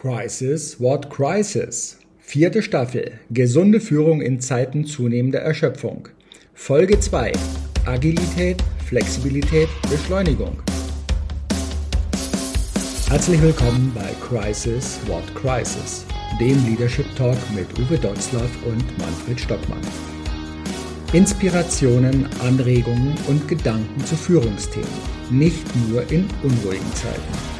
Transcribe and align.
Crisis, 0.00 0.80
what 0.80 1.10
crisis? 1.10 1.98
Vierte 2.20 2.62
Staffel. 2.62 3.18
Gesunde 3.28 3.80
Führung 3.80 4.22
in 4.22 4.40
Zeiten 4.40 4.86
zunehmender 4.86 5.40
Erschöpfung. 5.40 6.08
Folge 6.54 6.98
2. 6.98 7.32
Agilität, 7.84 8.64
Flexibilität, 8.86 9.68
Beschleunigung. 9.90 10.62
Herzlich 13.10 13.42
willkommen 13.42 13.92
bei 13.94 14.10
Crisis, 14.26 14.98
what 15.06 15.34
crisis? 15.34 16.06
Dem 16.40 16.56
Leadership 16.64 17.14
Talk 17.14 17.36
mit 17.54 17.66
Uwe 17.78 17.98
Dotzlaff 17.98 18.50
und 18.64 18.98
Manfred 18.98 19.38
Stockmann. 19.38 19.82
Inspirationen, 21.12 22.26
Anregungen 22.40 23.12
und 23.28 23.46
Gedanken 23.46 24.02
zu 24.06 24.16
Führungsthemen. 24.16 24.88
Nicht 25.28 25.66
nur 25.90 26.10
in 26.10 26.26
unruhigen 26.42 26.94
Zeiten. 26.94 27.59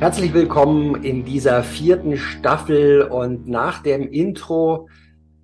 Herzlich 0.00 0.32
willkommen 0.32 1.04
in 1.04 1.26
dieser 1.26 1.62
vierten 1.62 2.16
Staffel 2.16 3.02
und 3.02 3.46
nach 3.46 3.82
dem 3.82 4.10
Intro 4.10 4.88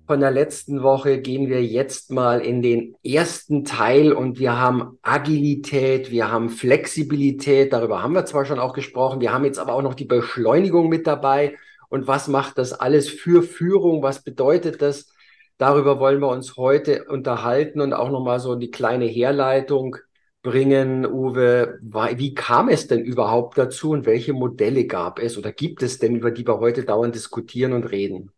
von 0.07 0.19
der 0.19 0.31
letzten 0.31 0.81
Woche 0.81 1.21
gehen 1.21 1.47
wir 1.47 1.63
jetzt 1.63 2.09
mal 2.09 2.41
in 2.41 2.63
den 2.63 2.95
ersten 3.03 3.65
Teil 3.65 4.11
und 4.11 4.39
wir 4.39 4.59
haben 4.59 4.97
Agilität, 5.03 6.09
wir 6.09 6.31
haben 6.31 6.49
Flexibilität, 6.49 7.71
darüber 7.71 8.01
haben 8.01 8.15
wir 8.15 8.25
zwar 8.25 8.45
schon 8.45 8.57
auch 8.57 8.73
gesprochen, 8.73 9.21
wir 9.21 9.31
haben 9.31 9.45
jetzt 9.45 9.59
aber 9.59 9.75
auch 9.75 9.83
noch 9.83 9.93
die 9.93 10.05
Beschleunigung 10.05 10.89
mit 10.89 11.05
dabei. 11.05 11.55
Und 11.89 12.07
was 12.07 12.27
macht 12.27 12.57
das 12.57 12.73
alles 12.73 13.09
für 13.09 13.43
Führung, 13.43 14.01
was 14.01 14.23
bedeutet 14.23 14.81
das? 14.81 15.13
Darüber 15.59 15.99
wollen 15.99 16.19
wir 16.19 16.29
uns 16.29 16.57
heute 16.57 17.05
unterhalten 17.05 17.79
und 17.79 17.93
auch 17.93 18.09
nochmal 18.09 18.39
so 18.39 18.55
die 18.55 18.71
kleine 18.71 19.05
Herleitung 19.05 19.97
bringen, 20.41 21.05
Uwe. 21.05 21.79
Wie 21.81 22.33
kam 22.33 22.69
es 22.69 22.87
denn 22.87 23.03
überhaupt 23.03 23.57
dazu 23.57 23.91
und 23.91 24.05
welche 24.05 24.33
Modelle 24.33 24.85
gab 24.85 25.19
es 25.19 25.37
oder 25.37 25.51
gibt 25.51 25.83
es 25.83 25.99
denn, 25.99 26.15
über 26.15 26.31
die 26.31 26.47
wir 26.47 26.59
heute 26.59 26.83
dauernd 26.83 27.15
diskutieren 27.15 27.73
und 27.73 27.85
reden? 27.85 28.31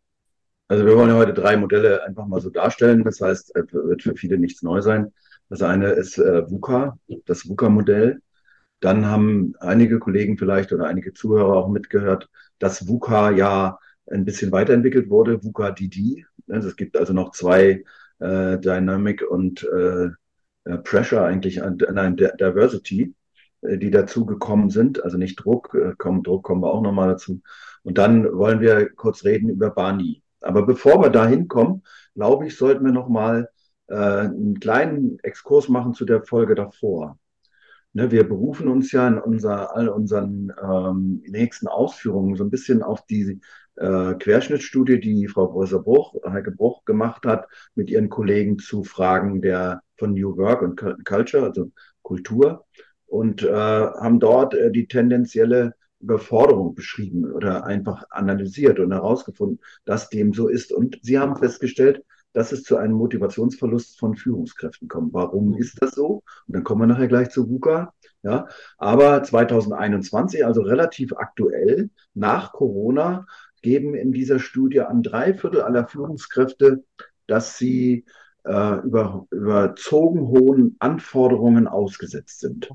Also 0.68 0.86
wir 0.86 0.96
wollen 0.96 1.10
ja 1.10 1.16
heute 1.16 1.34
drei 1.34 1.58
Modelle 1.58 2.04
einfach 2.04 2.28
mal 2.28 2.42
so 2.42 2.50
darstellen. 2.50 3.04
Das 3.04 3.22
heißt, 3.22 3.56
es 3.56 3.74
wird 3.74 4.04
für 4.04 4.16
viele 4.16 4.38
nichts 4.38 4.62
neu 4.62 4.82
sein. 4.82 5.12
Das 5.50 5.62
eine 5.64 5.92
ist 5.92 6.18
äh, 6.20 6.50
VUCA, 6.50 6.98
das 7.26 7.48
VUCA-Modell. 7.48 8.22
Dann 8.80 9.06
haben 9.08 9.54
einige 9.60 10.00
Kollegen 10.00 10.38
vielleicht 10.38 10.72
oder 10.72 10.86
einige 10.86 11.14
Zuhörer 11.14 11.58
auch 11.58 11.70
mitgehört, 11.70 12.30
dass 12.60 12.88
VUCA 12.88 13.32
ja 13.32 13.80
ein 14.12 14.26
bisschen 14.26 14.52
weiterentwickelt 14.52 15.10
wurde, 15.10 15.44
VUCA 15.44 15.72
DD. 15.72 16.26
Es 16.48 16.76
gibt 16.76 16.98
also 16.98 17.14
noch 17.14 17.32
zwei 17.32 17.84
äh, 18.20 18.58
Dynamic 18.60 19.24
und 19.30 19.64
äh, 19.64 20.06
äh, 20.06 20.10
Pressure 20.78 21.24
eigentlich 21.24 21.64
an, 21.64 21.78
nein, 21.92 22.16
Diversity, 22.16 23.14
äh, 23.62 23.78
die 23.78 23.92
dazu 23.92 24.26
gekommen 24.26 24.70
sind, 24.70 25.04
also 25.04 25.18
nicht 25.18 25.44
Druck, 25.44 25.74
äh, 25.74 25.94
kommen, 25.98 26.24
Druck 26.24 26.44
kommen 26.44 26.62
wir 26.62 26.74
auch 26.74 26.82
nochmal 26.82 27.10
dazu. 27.10 27.42
Und 27.84 27.98
dann 27.98 28.26
wollen 28.38 28.62
wir 28.62 28.90
kurz 28.90 29.24
reden 29.24 29.50
über 29.50 29.72
Barney. 29.72 30.24
Aber 30.42 30.66
bevor 30.66 31.02
wir 31.02 31.10
da 31.10 31.28
hinkommen, 31.28 31.84
glaube 32.16 32.48
ich, 32.48 32.58
sollten 32.58 32.86
wir 32.86 32.92
nochmal 32.92 33.50
äh, 33.88 33.96
einen 33.96 34.60
kleinen 34.60 35.20
Exkurs 35.20 35.70
machen 35.70 35.94
zu 35.94 36.06
der 36.06 36.24
Folge 36.24 36.56
davor. 36.56 37.18
Ne, 37.94 38.12
wir 38.12 38.28
berufen 38.28 38.68
uns 38.68 38.92
ja 38.92 39.08
in 39.08 39.18
unser, 39.18 39.76
all 39.76 39.90
unseren 39.90 40.54
ähm, 40.62 41.24
nächsten 41.28 41.68
Ausführungen 41.68 42.36
so 42.36 42.44
ein 42.44 42.52
bisschen 42.52 42.84
auf 42.84 43.06
die 43.08 43.42
äh, 43.78 44.14
Querschnittstudie, 44.14 45.00
die 45.00 45.28
Frau 45.28 45.48
Professor 45.48 45.84
Bruch, 45.84 46.14
Heike 46.24 46.52
Bruch 46.52 46.86
gemacht 46.86 47.26
hat, 47.26 47.48
mit 47.74 47.90
ihren 47.90 48.10
Kollegen 48.10 48.60
zu 48.60 48.84
Fragen 48.84 49.42
der 49.42 49.82
von 50.00 50.14
New 50.14 50.36
Work 50.38 50.62
und 50.62 51.06
Culture, 51.06 51.44
also 51.44 51.72
Kultur, 52.02 52.66
und 53.06 53.44
äh, 53.44 53.52
haben 53.52 54.20
dort 54.20 54.54
äh, 54.54 54.72
die 54.72 54.88
tendenzielle 54.88 55.74
Überforderung 56.00 56.76
beschrieben 56.76 57.32
oder 57.32 57.66
einfach 57.66 58.04
analysiert 58.10 58.80
und 58.80 58.92
herausgefunden, 58.92 59.60
dass 59.86 60.10
dem 60.10 60.34
so 60.34 60.48
ist. 60.48 60.72
Und 60.72 61.00
sie 61.02 61.20
haben 61.20 61.36
festgestellt, 61.36 62.04
dass 62.34 62.52
es 62.52 62.64
zu 62.64 62.78
einem 62.78 62.94
Motivationsverlust 62.94 64.00
von 64.00 64.16
Führungskräften 64.16 64.88
kommt. 64.88 65.14
Warum 65.14 65.56
ist 65.56 65.82
das 65.82 65.92
so? 65.92 66.24
Und 66.48 66.56
dann 66.56 66.64
kommen 66.64 66.82
wir 66.82 66.88
nachher 66.88 67.08
gleich 67.08 67.30
zu 67.30 67.50
VUCA. 67.50 67.94
Ja, 68.22 68.48
aber 68.78 69.24
2021, 69.24 70.46
also 70.46 70.62
relativ 70.62 71.14
aktuell, 71.14 71.90
nach 72.14 72.52
Corona, 72.52 73.26
geben 73.62 73.96
in 73.96 74.12
dieser 74.12 74.40
Studie 74.40 74.82
an 74.82 75.04
drei 75.04 75.34
Viertel 75.34 75.62
aller 75.62 75.88
Führungskräfte, 75.88 76.84
dass 77.28 77.58
sie 77.58 78.06
äh, 78.44 78.80
über, 78.80 79.26
überzogen 79.32 80.22
hohen 80.22 80.76
Anforderungen 80.80 81.68
ausgesetzt 81.68 82.40
sind. 82.40 82.70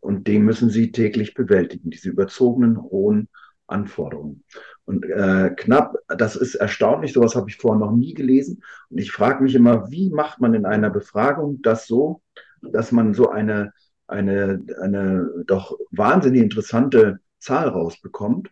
Und 0.00 0.28
dem 0.28 0.44
müssen 0.44 0.70
sie 0.70 0.92
täglich 0.92 1.34
bewältigen, 1.34 1.90
diese 1.90 2.10
überzogenen 2.10 2.80
hohen 2.80 3.28
Anforderungen. 3.66 4.44
Und 4.84 5.04
äh, 5.04 5.50
knapp, 5.56 5.96
das 6.08 6.36
ist 6.36 6.54
erstaunlich, 6.54 7.12
sowas 7.12 7.34
habe 7.34 7.50
ich 7.50 7.56
vorher 7.56 7.84
noch 7.84 7.94
nie 7.94 8.14
gelesen. 8.14 8.62
Und 8.88 8.98
ich 8.98 9.10
frage 9.10 9.42
mich 9.42 9.54
immer, 9.54 9.90
wie 9.90 10.10
macht 10.10 10.40
man 10.40 10.54
in 10.54 10.64
einer 10.64 10.90
Befragung 10.90 11.60
das 11.62 11.86
so, 11.86 12.22
dass 12.62 12.92
man 12.92 13.14
so 13.14 13.30
eine, 13.30 13.72
eine, 14.06 14.64
eine 14.80 15.28
doch 15.46 15.76
wahnsinnig 15.90 16.42
interessante 16.42 17.18
Zahl 17.38 17.68
rausbekommt. 17.68 18.50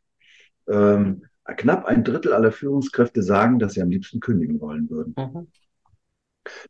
Ähm, 0.66 1.26
knapp 1.44 1.84
ein 1.84 2.04
Drittel 2.04 2.32
aller 2.32 2.52
Führungskräfte 2.52 3.22
sagen, 3.22 3.58
dass 3.58 3.74
sie 3.74 3.82
am 3.82 3.90
liebsten 3.90 4.20
kündigen 4.20 4.60
wollen 4.60 4.90
würden. 4.90 5.14
Mhm. 5.16 5.46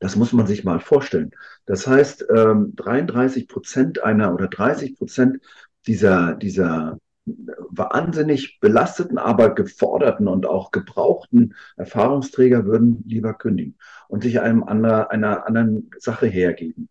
Das 0.00 0.16
muss 0.16 0.32
man 0.32 0.46
sich 0.46 0.64
mal 0.64 0.80
vorstellen. 0.80 1.32
Das 1.66 1.86
heißt, 1.86 2.26
33 2.28 3.42
ähm, 3.42 3.48
Prozent 3.48 4.02
einer 4.02 4.32
oder 4.32 4.48
30 4.48 4.96
Prozent 4.96 5.40
dieser, 5.86 6.34
dieser 6.34 6.98
wahnsinnig 7.26 8.60
belasteten, 8.60 9.18
aber 9.18 9.54
geforderten 9.54 10.28
und 10.28 10.46
auch 10.46 10.70
gebrauchten 10.70 11.54
Erfahrungsträger 11.76 12.66
würden 12.66 13.02
lieber 13.06 13.34
kündigen 13.34 13.76
und 14.08 14.22
sich 14.22 14.40
einem 14.40 14.62
anderer, 14.62 15.10
einer 15.10 15.46
anderen 15.46 15.90
Sache 15.98 16.26
hergeben. 16.26 16.88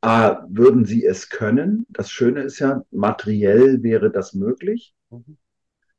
A, 0.00 0.44
würden 0.48 0.84
sie 0.84 1.04
es 1.04 1.30
können? 1.30 1.86
Das 1.88 2.10
Schöne 2.10 2.42
ist 2.42 2.58
ja, 2.58 2.82
materiell 2.90 3.82
wäre 3.82 4.10
das 4.10 4.34
möglich 4.34 4.94
mhm. 5.10 5.38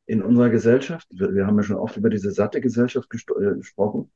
in 0.05 0.21
unserer 0.21 0.49
Gesellschaft. 0.49 1.07
Wir 1.09 1.47
haben 1.47 1.57
ja 1.57 1.63
schon 1.63 1.77
oft 1.77 1.97
über 1.97 2.09
diese 2.09 2.31
satte 2.31 2.61
Gesellschaft 2.61 3.09
äh, 3.13 3.55
gesprochen. 3.55 4.11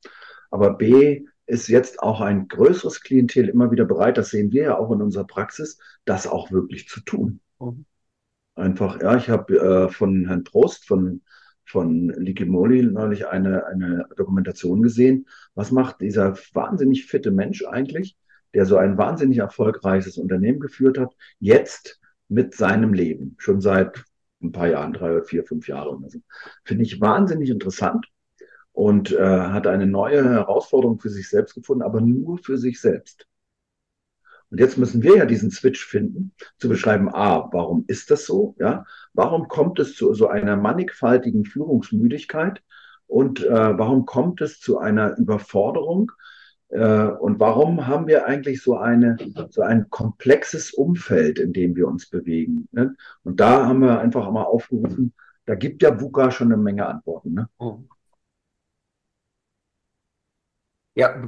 Aber 0.51 0.75
B, 0.75 1.25
ist 1.49 1.67
jetzt 1.67 2.01
auch 2.01 2.21
ein 2.21 2.47
größeres 2.47 3.01
Klientel 3.01 3.49
immer 3.49 3.71
wieder 3.71 3.85
bereit, 3.85 4.17
das 4.17 4.29
sehen 4.29 4.51
wir 4.51 4.63
ja 4.63 4.77
auch 4.77 4.91
in 4.91 5.01
unserer 5.01 5.25
Praxis, 5.25 5.79
das 6.05 6.27
auch 6.27 6.51
wirklich 6.51 6.87
zu 6.87 7.01
tun. 7.01 7.39
Mhm. 7.59 7.85
Einfach, 8.55 9.01
ja, 9.01 9.15
ich 9.17 9.29
habe 9.29 9.57
äh, 9.57 9.89
von 9.89 10.27
Herrn 10.27 10.43
Prost, 10.43 10.85
von, 10.85 11.21
von 11.65 12.09
Likimoli 12.09 12.83
neulich 12.83 13.27
eine, 13.27 13.65
eine 13.65 14.07
Dokumentation 14.15 14.81
gesehen. 14.81 15.27
Was 15.55 15.71
macht 15.71 16.01
dieser 16.01 16.37
wahnsinnig 16.53 17.05
fitte 17.05 17.31
Mensch 17.31 17.65
eigentlich, 17.65 18.17
der 18.53 18.65
so 18.65 18.77
ein 18.77 18.97
wahnsinnig 18.97 19.39
erfolgreiches 19.39 20.17
Unternehmen 20.17 20.59
geführt 20.59 20.97
hat, 20.97 21.15
jetzt 21.39 21.99
mit 22.27 22.53
seinem 22.53 22.93
Leben, 22.93 23.35
schon 23.39 23.61
seit 23.61 24.03
ein 24.41 24.51
paar 24.51 24.67
Jahren, 24.67 24.93
drei, 24.93 25.21
vier, 25.23 25.43
fünf 25.45 25.67
Jahre 25.67 25.95
oder 25.95 26.09
so. 26.09 26.19
Finde 26.63 26.83
ich 26.83 27.01
wahnsinnig 27.01 27.49
interessant 27.49 28.07
und 28.79 29.11
äh, 29.11 29.19
hat 29.19 29.67
eine 29.67 29.85
neue 29.85 30.23
Herausforderung 30.23 31.01
für 31.01 31.09
sich 31.09 31.27
selbst 31.27 31.53
gefunden, 31.53 31.83
aber 31.83 31.99
nur 31.99 32.37
für 32.37 32.57
sich 32.57 32.79
selbst. 32.79 33.27
Und 34.49 34.61
jetzt 34.61 34.77
müssen 34.77 35.03
wir 35.03 35.17
ja 35.17 35.25
diesen 35.25 35.51
Switch 35.51 35.85
finden, 35.85 36.31
zu 36.59 36.69
beschreiben, 36.69 37.09
a, 37.13 37.49
warum 37.51 37.83
ist 37.87 38.09
das 38.09 38.25
so? 38.25 38.55
Ja, 38.57 38.85
warum 39.13 39.49
kommt 39.49 39.79
es 39.79 39.95
zu 39.97 40.13
so 40.13 40.29
einer 40.29 40.55
mannigfaltigen 40.55 41.43
Führungsmüdigkeit? 41.43 42.63
Und 43.05 43.43
äh, 43.43 43.77
warum 43.77 44.05
kommt 44.05 44.39
es 44.39 44.61
zu 44.61 44.77
einer 44.77 45.17
Überforderung? 45.17 46.13
Äh, 46.69 47.03
und 47.03 47.37
warum 47.41 47.85
haben 47.85 48.07
wir 48.07 48.27
eigentlich 48.27 48.63
so 48.63 48.77
eine, 48.77 49.17
so 49.49 49.61
ein 49.61 49.89
komplexes 49.89 50.71
Umfeld, 50.71 51.37
in 51.37 51.51
dem 51.51 51.75
wir 51.75 51.89
uns 51.89 52.09
bewegen? 52.09 52.69
Ne? 52.71 52.95
Und 53.23 53.41
da 53.41 53.65
haben 53.65 53.81
wir 53.81 53.99
einfach 53.99 54.31
mal 54.31 54.43
aufgerufen, 54.43 55.13
da 55.45 55.55
gibt 55.55 55.81
ja 55.81 55.99
VUCA 55.99 56.31
schon 56.31 56.53
eine 56.53 56.61
Menge 56.61 56.85
Antworten. 56.85 57.33
Ne? 57.33 57.49
Oh. 57.57 57.79
Ja, 60.99 61.23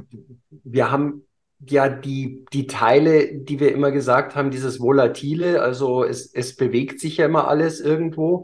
wir 0.50 0.90
haben 0.90 1.26
ja 1.66 1.88
die, 1.88 2.44
die 2.52 2.66
Teile, 2.66 3.34
die 3.34 3.58
wir 3.58 3.72
immer 3.72 3.90
gesagt 3.90 4.36
haben, 4.36 4.50
dieses 4.50 4.80
Volatile, 4.80 5.62
also 5.62 6.04
es, 6.04 6.32
es 6.34 6.56
bewegt 6.56 7.00
sich 7.00 7.16
ja 7.16 7.26
immer 7.26 7.48
alles 7.48 7.80
irgendwo. 7.80 8.42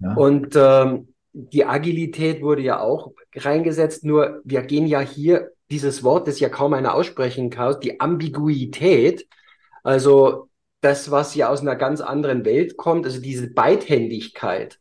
Ja. 0.00 0.14
Und 0.14 0.54
ähm, 0.56 1.14
die 1.32 1.64
Agilität 1.64 2.42
wurde 2.42 2.62
ja 2.62 2.80
auch 2.80 3.12
reingesetzt, 3.34 4.04
nur 4.04 4.40
wir 4.44 4.62
gehen 4.62 4.86
ja 4.86 5.00
hier, 5.00 5.52
dieses 5.70 6.02
Wort, 6.02 6.28
das 6.28 6.40
ja 6.40 6.48
kaum 6.48 6.72
einer 6.74 6.94
aussprechen 6.94 7.50
kann, 7.50 7.80
die 7.80 8.00
Ambiguität, 8.00 9.26
also 9.82 10.48
das, 10.80 11.10
was 11.10 11.34
ja 11.34 11.48
aus 11.48 11.60
einer 11.60 11.76
ganz 11.76 12.00
anderen 12.00 12.44
Welt 12.44 12.76
kommt, 12.76 13.06
also 13.06 13.20
diese 13.20 13.52
Beidhändigkeit. 13.52 14.78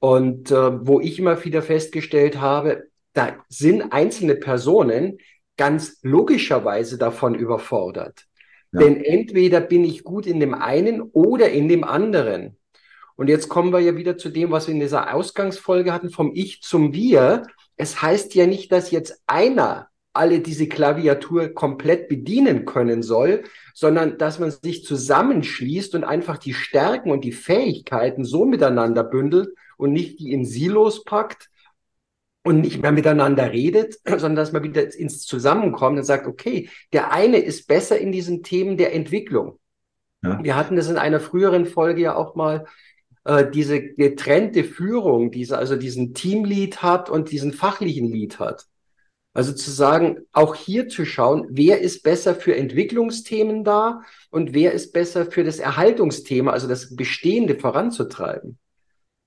Und 0.00 0.52
äh, 0.52 0.86
wo 0.86 1.00
ich 1.00 1.18
immer 1.18 1.44
wieder 1.44 1.62
festgestellt 1.62 2.40
habe, 2.40 2.87
da 3.18 3.36
sind 3.48 3.92
einzelne 3.92 4.36
Personen 4.36 5.18
ganz 5.56 5.98
logischerweise 6.02 6.98
davon 6.98 7.34
überfordert. 7.34 8.26
Ja. 8.72 8.80
Denn 8.80 9.02
entweder 9.02 9.60
bin 9.60 9.82
ich 9.82 10.04
gut 10.04 10.26
in 10.26 10.38
dem 10.38 10.54
einen 10.54 11.02
oder 11.02 11.50
in 11.50 11.68
dem 11.68 11.82
anderen. 11.82 12.56
Und 13.16 13.28
jetzt 13.28 13.48
kommen 13.48 13.72
wir 13.72 13.80
ja 13.80 13.96
wieder 13.96 14.16
zu 14.16 14.28
dem, 14.28 14.52
was 14.52 14.68
wir 14.68 14.74
in 14.74 14.80
dieser 14.80 15.12
Ausgangsfolge 15.12 15.92
hatten, 15.92 16.10
vom 16.10 16.30
Ich 16.32 16.62
zum 16.62 16.94
Wir. 16.94 17.42
Es 17.76 18.00
heißt 18.00 18.36
ja 18.36 18.46
nicht, 18.46 18.70
dass 18.70 18.92
jetzt 18.92 19.20
einer 19.26 19.88
alle 20.12 20.40
diese 20.40 20.68
Klaviatur 20.68 21.48
komplett 21.48 22.08
bedienen 22.08 22.64
können 22.64 23.02
soll, 23.02 23.44
sondern 23.74 24.18
dass 24.18 24.38
man 24.38 24.50
sich 24.50 24.84
zusammenschließt 24.84 25.94
und 25.96 26.04
einfach 26.04 26.38
die 26.38 26.54
Stärken 26.54 27.10
und 27.10 27.24
die 27.24 27.32
Fähigkeiten 27.32 28.24
so 28.24 28.44
miteinander 28.44 29.02
bündelt 29.02 29.50
und 29.76 29.92
nicht 29.92 30.20
die 30.20 30.32
in 30.32 30.44
Silos 30.44 31.04
packt 31.04 31.50
und 32.44 32.60
nicht 32.60 32.80
mehr 32.80 32.92
miteinander 32.92 33.52
redet, 33.52 33.96
sondern 34.06 34.36
dass 34.36 34.52
man 34.52 34.62
wieder 34.62 34.94
ins 34.94 35.22
Zusammenkommen 35.22 35.98
und 35.98 36.04
sagt, 36.04 36.26
okay, 36.26 36.70
der 36.92 37.12
eine 37.12 37.38
ist 37.38 37.66
besser 37.66 37.98
in 37.98 38.12
diesen 38.12 38.42
Themen 38.42 38.76
der 38.76 38.94
Entwicklung. 38.94 39.58
Ja. 40.22 40.42
Wir 40.42 40.56
hatten 40.56 40.76
das 40.76 40.88
in 40.88 40.98
einer 40.98 41.20
früheren 41.20 41.66
Folge 41.66 42.02
ja 42.02 42.16
auch 42.16 42.34
mal, 42.34 42.66
äh, 43.24 43.48
diese 43.50 43.82
getrennte 43.82 44.64
Führung, 44.64 45.30
diese, 45.30 45.58
also 45.58 45.76
diesen 45.76 46.14
Teamlead 46.14 46.82
hat 46.82 47.10
und 47.10 47.30
diesen 47.30 47.52
fachlichen 47.52 48.10
Lead 48.10 48.40
hat. 48.40 48.64
Also 49.34 49.52
zu 49.52 49.70
sagen, 49.70 50.20
auch 50.32 50.54
hier 50.54 50.88
zu 50.88 51.04
schauen, 51.04 51.46
wer 51.50 51.80
ist 51.80 52.02
besser 52.02 52.34
für 52.34 52.56
Entwicklungsthemen 52.56 53.62
da 53.62 54.00
und 54.30 54.54
wer 54.54 54.72
ist 54.72 54.92
besser 54.92 55.26
für 55.26 55.44
das 55.44 55.58
Erhaltungsthema, 55.58 56.50
also 56.50 56.66
das 56.66 56.96
Bestehende 56.96 57.56
voranzutreiben. 57.56 58.58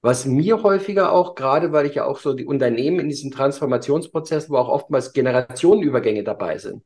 Was 0.01 0.25
mir 0.25 0.63
häufiger 0.63 1.12
auch, 1.12 1.36
gerade 1.36 1.71
weil 1.71 1.86
ich 1.86 1.95
ja 1.95 2.06
auch 2.06 2.19
so 2.19 2.33
die 2.33 2.45
Unternehmen 2.45 3.00
in 3.00 3.09
diesem 3.09 3.30
Transformationsprozess, 3.31 4.50
wo 4.50 4.57
auch 4.57 4.68
oftmals 4.68 5.13
Generationenübergänge 5.13 6.24
dabei 6.24 6.57
sind, 6.57 6.83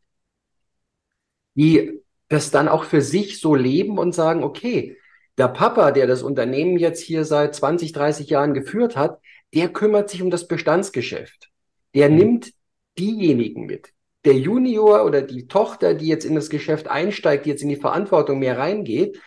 die 1.55 2.01
das 2.27 2.51
dann 2.51 2.67
auch 2.67 2.83
für 2.83 3.01
sich 3.01 3.39
so 3.39 3.55
leben 3.55 3.97
und 3.97 4.13
sagen, 4.13 4.43
okay, 4.43 4.97
der 5.37 5.47
Papa, 5.47 5.91
der 5.91 6.07
das 6.07 6.23
Unternehmen 6.23 6.77
jetzt 6.77 7.01
hier 7.01 7.23
seit 7.25 7.55
20, 7.55 7.93
30 7.93 8.29
Jahren 8.29 8.53
geführt 8.53 8.95
hat, 8.95 9.19
der 9.53 9.69
kümmert 9.69 10.09
sich 10.09 10.21
um 10.21 10.29
das 10.29 10.47
Bestandsgeschäft. 10.47 11.49
Der 11.93 12.09
mhm. 12.09 12.15
nimmt 12.15 12.53
diejenigen 12.97 13.65
mit. 13.65 13.93
Der 14.25 14.33
Junior 14.33 15.05
oder 15.05 15.21
die 15.21 15.47
Tochter, 15.47 15.93
die 15.93 16.07
jetzt 16.07 16.25
in 16.25 16.35
das 16.35 16.49
Geschäft 16.49 16.87
einsteigt, 16.87 17.45
die 17.45 17.49
jetzt 17.51 17.61
in 17.61 17.69
die 17.69 17.75
Verantwortung 17.75 18.39
mehr 18.39 18.57
reingeht, 18.57 19.21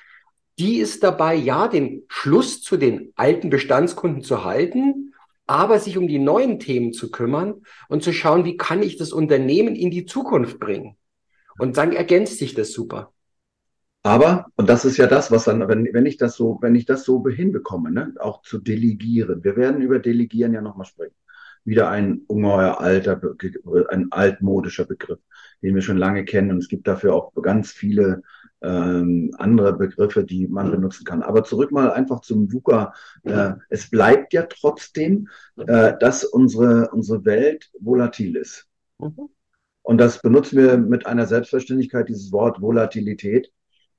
die 0.59 0.79
ist 0.79 1.03
dabei, 1.03 1.35
ja, 1.35 1.69
den 1.69 2.05
Schluss 2.09 2.61
zu 2.61 2.77
den 2.77 3.13
alten 3.17 3.51
Bestandskunden 3.51 4.23
zu 4.23 4.45
halten, 4.45 5.15
aber 5.47 5.79
sich 5.79 5.97
um 5.97 6.09
die 6.09 6.19
neuen 6.19 6.59
Themen 6.59 6.93
zu 6.93 7.11
kümmern 7.11 7.63
und 7.89 8.03
zu 8.03 8.13
schauen, 8.13 8.45
wie 8.45 8.57
kann 8.57 8.83
ich 8.83 8.97
das 8.97 9.13
Unternehmen 9.13 9.75
in 9.77 9.91
die 9.91 10.05
Zukunft 10.05 10.59
bringen. 10.59 10.97
Und 11.59 11.77
dann 11.77 11.93
ergänzt 11.93 12.39
sich 12.39 12.55
das 12.55 12.73
super. 12.73 13.13
Aber, 14.03 14.47
und 14.57 14.69
das 14.69 14.85
ist 14.85 14.97
ja 14.97 15.07
das, 15.07 15.31
was 15.31 15.45
dann, 15.45 15.67
wenn, 15.69 15.89
wenn 15.93 16.07
ich 16.07 16.17
das 16.17 16.37
so, 16.37 16.59
wenn 16.61 16.75
ich 16.75 16.87
das 16.87 17.05
so 17.05 17.27
hinbekomme, 17.27 17.91
ne, 17.91 18.15
auch 18.21 18.43
zu 18.43 18.59
delegieren. 18.59 19.43
Wir 19.43 19.57
werden 19.57 19.83
über 19.83 19.99
Delegieren 19.99 20.55
ja 20.55 20.61
nochmal 20.61 20.87
sprechen. 20.87 21.15
Wieder 21.65 21.91
ein 21.91 22.23
ungeheuer 22.27 22.81
alter, 22.81 23.21
ein 23.91 24.11
altmodischer 24.11 24.87
Begriff, 24.87 25.19
den 25.63 25.75
wir 25.75 25.83
schon 25.83 25.99
lange 25.99 26.25
kennen. 26.25 26.53
Und 26.53 26.59
es 26.59 26.69
gibt 26.69 26.87
dafür 26.87 27.15
auch 27.15 27.35
ganz 27.43 27.73
viele 27.73 28.23
ähm, 28.63 29.35
andere 29.39 29.73
Begriffe, 29.73 30.25
die 30.25 30.49
man 30.49 30.71
benutzen 30.71 31.05
kann. 31.05 31.23
Aber 31.23 31.45
zurück 31.45 31.71
mal 31.71 31.91
einfach 31.93 32.21
zum 32.21 32.53
VUCA. 32.53 32.93
Äh, 33.23 33.53
es 33.69 33.91
bleibt 33.91 34.33
ja 34.33 34.43
trotzdem, 34.43 35.29
äh, 35.57 35.95
dass 35.99 36.25
unsere, 36.25 36.91
unsere 36.91 37.25
Welt 37.25 37.71
volatil 37.81 38.37
ist. 38.37 38.67
Mhm. 38.99 39.29
Und 39.83 39.99
das 39.99 40.21
benutzen 40.21 40.59
wir 40.59 40.77
mit 40.77 41.07
einer 41.07 41.27
Selbstverständlichkeit, 41.27 42.09
dieses 42.09 42.33
Wort 42.33 42.61
Volatilität 42.61 43.51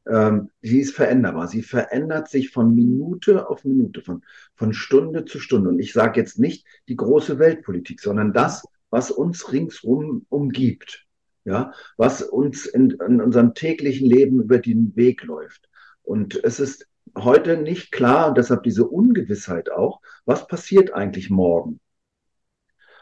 ähm, 0.09 0.49
sie 0.61 0.79
ist 0.79 0.95
veränderbar. 0.95 1.47
Sie 1.47 1.61
verändert 1.61 2.29
sich 2.29 2.49
von 2.49 2.73
Minute 2.73 3.49
auf 3.49 3.63
Minute, 3.63 4.01
von, 4.01 4.23
von 4.55 4.73
Stunde 4.73 5.25
zu 5.25 5.39
Stunde. 5.39 5.69
Und 5.69 5.79
ich 5.79 5.93
sage 5.93 6.19
jetzt 6.19 6.39
nicht 6.39 6.65
die 6.87 6.95
große 6.95 7.39
Weltpolitik, 7.39 7.99
sondern 8.01 8.33
das, 8.33 8.63
was 8.89 9.11
uns 9.11 9.51
ringsrum 9.51 10.25
umgibt. 10.29 11.05
Ja, 11.49 11.73
was 11.97 12.21
uns 12.21 12.67
in, 12.67 12.91
in 12.91 13.21
unserem 13.21 13.55
täglichen 13.55 14.07
Leben 14.07 14.39
über 14.39 14.59
den 14.59 14.95
Weg 14.95 15.23
läuft. 15.23 15.67
Und 16.03 16.43
es 16.43 16.59
ist 16.59 16.87
heute 17.17 17.57
nicht 17.57 17.91
klar, 17.91 18.27
und 18.29 18.37
deshalb 18.37 18.61
diese 18.61 18.87
Ungewissheit 18.87 19.71
auch, 19.71 19.99
was 20.25 20.45
passiert 20.45 20.93
eigentlich 20.93 21.31
morgen. 21.31 21.79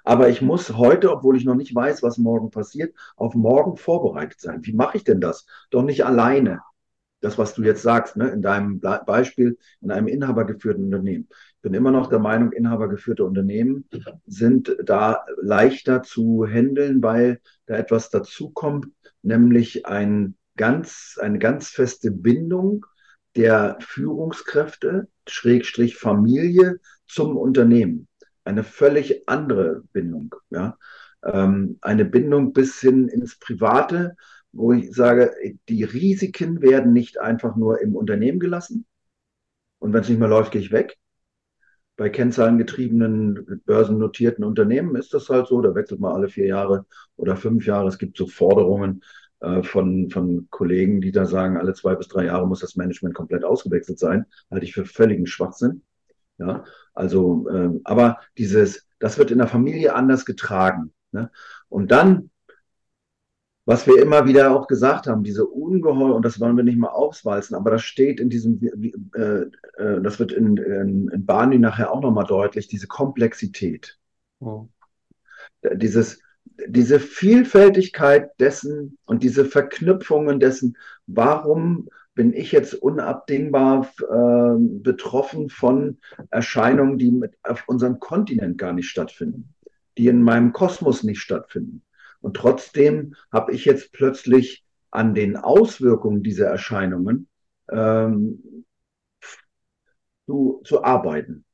Aber 0.06 0.30
ich 0.30 0.42
muss 0.42 0.78
heute, 0.78 1.12
obwohl 1.12 1.36
ich 1.36 1.44
noch 1.44 1.56
nicht 1.56 1.76
weiß, 1.76 2.04
was 2.04 2.18
morgen 2.18 2.50
passiert, 2.50 2.96
auf 3.18 3.36
morgen 3.36 3.76
vorbereitet 3.76 4.40
sein. 4.40 4.66
Wie 4.66 4.72
mache 4.72 4.96
ich 4.96 5.04
denn 5.04 5.20
das? 5.20 5.46
Doch 5.70 5.84
nicht 5.84 6.06
alleine 6.06 6.62
das, 7.28 7.38
was 7.38 7.54
du 7.54 7.64
jetzt 7.64 7.82
sagst, 7.82 8.16
ne, 8.16 8.30
in 8.30 8.42
deinem 8.42 8.80
Beispiel, 8.80 9.58
in 9.82 9.92
einem 9.92 10.08
inhabergeführten 10.08 10.86
Unternehmen. 10.86 11.28
Ich 11.30 11.62
bin 11.62 11.74
immer 11.74 11.92
noch 11.92 12.08
der 12.08 12.20
Meinung, 12.20 12.54
inhabergeführte 12.54 13.26
Unternehmen 13.26 13.86
sind 14.26 14.76
da 14.84 15.26
leichter 15.42 16.04
zu 16.04 16.48
handeln, 16.48 17.04
weil 17.04 17.42
da 17.66 17.76
etwas 17.76 18.10
dazukommt, 18.10 18.88
nämlich 19.22 19.86
ein 19.86 20.36
ganz, 20.56 21.18
eine 21.22 21.38
ganz 21.38 21.70
feste 21.70 22.12
Bindung 22.12 22.86
der 23.36 23.78
Führungskräfte, 23.82 25.08
Schrägstrich 25.28 25.98
Familie 25.98 26.80
zum 27.08 27.36
Unternehmen. 27.36 28.08
Eine 28.46 28.64
völlig 28.64 29.28
andere 29.28 29.84
Bindung, 29.92 30.34
ja. 30.50 30.78
Ähm, 31.24 31.78
eine 31.82 32.06
Bindung 32.06 32.54
bis 32.54 32.80
hin 32.80 33.10
ins 33.10 33.38
Private, 33.38 34.16
wo 34.52 34.74
ich 34.74 34.94
sage, 34.94 35.34
die 35.70 35.84
Risiken 35.84 36.62
werden 36.62 36.94
nicht 36.94 37.20
einfach 37.20 37.56
nur 37.56 37.82
im 37.82 37.96
Unternehmen 37.96 38.40
gelassen. 38.40 38.86
Und 39.80 39.94
wenn 39.94 40.02
es 40.02 40.10
nicht 40.10 40.20
mehr 40.20 40.28
läuft, 40.28 40.52
gehe 40.52 40.62
ich 40.62 40.72
weg. 40.72 40.98
Bei 41.96 42.10
kennzahlengetriebenen, 42.10 43.62
börsennotierten 43.66 44.44
Unternehmen 44.44 44.96
ist 44.96 45.14
das 45.14 45.30
halt 45.30 45.48
so. 45.48 45.62
Da 45.62 45.74
wechselt 45.74 46.00
man 46.00 46.14
alle 46.14 46.30
vier 46.30 46.48
Jahre 46.48 46.86
oder 47.16 47.36
fünf 47.36 47.66
Jahre. 47.66 47.88
Es 47.88 47.98
gibt 47.98 48.18
so 48.18 48.28
Forderungen 48.28 49.04
äh, 49.40 49.64
von, 49.64 50.10
von 50.10 50.48
Kollegen, 50.50 51.02
die 51.02 51.12
da 51.12 51.26
sagen, 51.26 51.58
alle 51.58 51.74
zwei 51.74 51.96
bis 51.96 52.08
drei 52.08 52.26
Jahre 52.26 52.48
muss 52.48 52.60
das 52.60 52.76
Management 52.76 53.16
komplett 53.16 53.44
ausgewechselt 53.44 54.00
sein. 54.00 54.26
Halte 54.52 54.66
ich 54.66 54.74
für 54.74 54.86
völligen 54.86 55.28
Schwachsinn. 55.28 55.84
Ja, 56.40 56.66
also, 56.94 57.48
äh, 57.50 57.80
aber 57.84 58.20
dieses, 58.38 58.88
das 59.00 59.18
wird 59.18 59.32
in 59.32 59.40
der 59.40 59.48
Familie 59.48 59.96
anders 59.96 60.26
getragen. 60.26 60.94
Ne? 61.12 61.32
Und 61.68 61.92
dann 61.92 62.30
was 63.68 63.86
wir 63.86 64.02
immer 64.02 64.26
wieder 64.26 64.56
auch 64.56 64.68
gesagt 64.68 65.08
haben, 65.08 65.26
diese 65.26 65.46
ungeheuer, 65.46 66.16
und 66.16 66.24
das 66.24 66.40
wollen 66.40 66.56
wir 66.56 66.64
nicht 66.64 66.78
mal 66.78 66.88
aufwalzen, 66.88 67.54
aber 67.54 67.70
das 67.70 67.82
steht 67.82 68.22
in 68.22 68.30
diesem, 68.30 68.62
äh, 69.14 69.42
äh, 69.78 70.02
das 70.02 70.20
wird 70.20 70.32
in, 70.32 70.56
in, 70.56 71.10
in 71.10 71.26
Barney 71.26 71.60
nachher 71.60 71.92
auch 71.92 72.02
nochmal 72.02 72.24
deutlich, 72.24 72.70
diese 72.70 72.88
Komplexität. 72.88 74.00
Oh. 74.40 74.70
Dieses, 75.74 76.22
diese 76.66 77.02
Vielfältigkeit 77.02 78.40
dessen 78.40 78.98
und 79.04 79.22
diese 79.22 79.44
Verknüpfungen 79.44 80.40
dessen, 80.40 80.78
warum 81.06 81.90
bin 82.16 82.32
ich 82.32 82.54
jetzt 82.54 82.74
unabdingbar 82.74 83.92
äh, 84.00 84.58
betroffen 84.82 85.50
von 85.50 85.98
Erscheinungen, 86.32 86.98
die 86.98 87.12
mit, 87.12 87.34
auf 87.44 87.66
unserem 87.68 88.00
Kontinent 88.00 88.58
gar 88.58 88.72
nicht 88.72 88.88
stattfinden, 88.88 89.54
die 89.98 90.08
in 90.08 90.22
meinem 90.22 90.54
Kosmos 90.54 91.04
nicht 91.04 91.20
stattfinden. 91.20 91.82
Und 92.22 92.36
trotzdem 92.36 93.16
habe 93.32 93.54
ich 93.54 93.66
jetzt 93.66 93.92
plötzlich 93.94 94.66
an 94.92 95.14
den 95.14 95.38
Auswirkungen 95.38 96.24
dieser 96.24 96.48
Erscheinungen 96.48 97.28
ähm, 97.70 98.66
zu, 100.26 100.62
zu 100.64 100.84
arbeiten. 100.84 101.46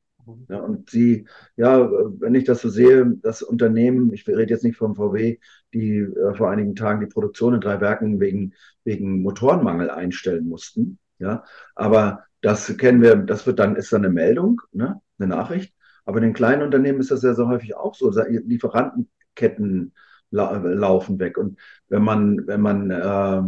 Ja, 0.48 0.60
und 0.60 0.88
sie, 0.88 1.26
ja, 1.56 1.90
wenn 2.18 2.34
ich 2.34 2.44
das 2.44 2.62
so 2.62 2.70
sehe, 2.70 3.14
das 3.22 3.42
Unternehmen, 3.42 4.12
ich 4.12 4.26
rede 4.26 4.54
jetzt 4.54 4.64
nicht 4.64 4.76
vom 4.76 4.96
VW, 4.96 5.38
die 5.74 5.98
äh, 5.98 6.34
vor 6.34 6.50
einigen 6.50 6.74
Tagen 6.74 7.00
die 7.00 7.12
Produktion 7.12 7.54
in 7.54 7.60
drei 7.60 7.80
Werken 7.80 8.20
wegen, 8.20 8.54
wegen 8.84 9.22
Motorenmangel 9.22 9.90
einstellen 9.90 10.48
mussten. 10.48 10.98
Ja, 11.18 11.44
aber 11.74 12.24
das 12.40 12.76
kennen 12.76 13.02
wir, 13.02 13.16
das 13.16 13.46
wird 13.46 13.58
dann, 13.58 13.76
ist 13.76 13.92
dann 13.92 14.04
eine 14.04 14.12
Meldung, 14.12 14.60
ne, 14.72 15.00
eine 15.18 15.28
Nachricht. 15.28 15.74
Aber 16.04 16.18
in 16.18 16.24
den 16.24 16.34
kleinen 16.34 16.62
Unternehmen 16.62 17.00
ist 17.00 17.10
das 17.10 17.22
ja 17.22 17.34
so 17.34 17.48
häufig 17.48 17.76
auch 17.76 17.94
so. 17.94 18.10
Lieferantenketten 18.10 19.94
la 20.34 20.56
laufen 20.56 21.18
weg. 21.18 21.38
Und 21.38 21.58
wenn 21.88 22.02
man, 22.02 22.46
wenn 22.46 22.60
man 22.60 22.90
äh, 22.90 23.42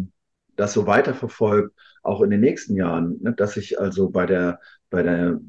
das 0.57 0.73
so 0.73 0.87
weiterverfolgt, 0.87 1.75
auch 2.03 2.23
in 2.23 2.31
den 2.31 2.41
nächsten 2.41 2.77
Jahren, 2.77 3.19
ne, 3.21 3.33
dass 3.33 3.57
ich 3.57 3.81
also 3.81 4.11
bei 4.11 4.27
der, 4.27 4.61
bei 4.91 5.03
der, 5.03 5.41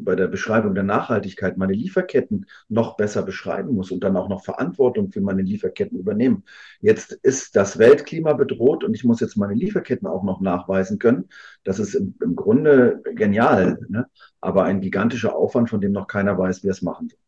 bei 0.00 0.16
der 0.16 0.28
Beschreibung 0.28 0.74
der 0.74 0.84
Nachhaltigkeit 0.84 1.58
meine 1.58 1.74
Lieferketten 1.74 2.46
noch 2.68 2.96
besser 2.96 3.22
beschreiben 3.22 3.74
muss 3.74 3.90
und 3.90 4.02
dann 4.02 4.16
auch 4.16 4.30
noch 4.30 4.42
Verantwortung 4.42 5.12
für 5.12 5.20
meine 5.20 5.42
Lieferketten 5.42 5.98
übernehmen. 5.98 6.44
Jetzt 6.80 7.12
ist 7.12 7.54
das 7.56 7.78
Weltklima 7.78 8.32
bedroht 8.32 8.82
und 8.82 8.94
ich 8.94 9.04
muss 9.04 9.20
jetzt 9.20 9.36
meine 9.36 9.54
Lieferketten 9.54 10.08
auch 10.08 10.24
noch 10.24 10.40
nachweisen 10.40 10.98
können. 10.98 11.28
Das 11.62 11.78
ist 11.78 11.94
im, 11.94 12.14
im 12.22 12.34
Grunde 12.34 13.02
genial, 13.14 13.78
ne? 13.90 14.06
aber 14.40 14.64
ein 14.64 14.80
gigantischer 14.80 15.36
Aufwand, 15.36 15.68
von 15.68 15.82
dem 15.82 15.92
noch 15.92 16.06
keiner 16.06 16.38
weiß, 16.38 16.62
wie 16.62 16.68
er 16.68 16.72
es 16.72 16.82
machen 16.82 17.10
soll. 17.10 17.18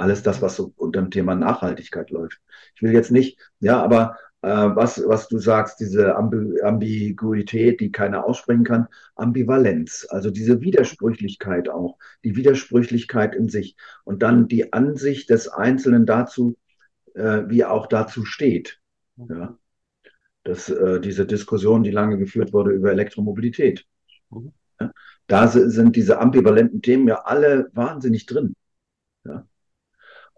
Alles 0.00 0.22
das, 0.22 0.40
was 0.40 0.56
so 0.56 0.72
unter 0.76 1.02
dem 1.02 1.10
Thema 1.10 1.34
Nachhaltigkeit 1.34 2.08
läuft. 2.10 2.40
Ich 2.74 2.80
will 2.80 2.92
jetzt 2.92 3.10
nicht, 3.10 3.38
ja, 3.60 3.82
aber 3.82 4.16
äh, 4.40 4.48
was, 4.48 5.02
was 5.06 5.28
du 5.28 5.38
sagst, 5.38 5.78
diese 5.78 6.16
Ambi 6.16 6.58
Ambiguität, 6.62 7.80
die 7.80 7.92
keiner 7.92 8.24
aussprechen 8.24 8.64
kann, 8.64 8.88
Ambivalenz, 9.14 10.06
also 10.08 10.30
diese 10.30 10.62
Widersprüchlichkeit 10.62 11.68
auch, 11.68 11.98
die 12.24 12.34
Widersprüchlichkeit 12.34 13.34
in 13.34 13.50
sich 13.50 13.76
und 14.04 14.22
dann 14.22 14.48
die 14.48 14.72
Ansicht 14.72 15.28
des 15.28 15.48
Einzelnen 15.48 16.06
dazu, 16.06 16.56
äh, 17.14 17.42
wie 17.48 17.60
er 17.60 17.70
auch 17.70 17.86
dazu 17.86 18.24
steht. 18.24 18.80
Ja. 19.18 19.58
Das, 20.44 20.70
äh, 20.70 20.98
diese 21.00 21.26
Diskussion, 21.26 21.82
die 21.82 21.90
lange 21.90 22.16
geführt 22.16 22.54
wurde 22.54 22.70
über 22.70 22.90
Elektromobilität. 22.90 23.84
Mhm. 24.30 24.52
Ja. 24.80 24.92
Da 25.26 25.48
sind 25.48 25.94
diese 25.94 26.18
ambivalenten 26.18 26.80
Themen 26.80 27.06
ja 27.06 27.16
alle 27.24 27.68
wahnsinnig 27.74 28.24
drin. 28.24 28.54
Ja. 29.26 29.46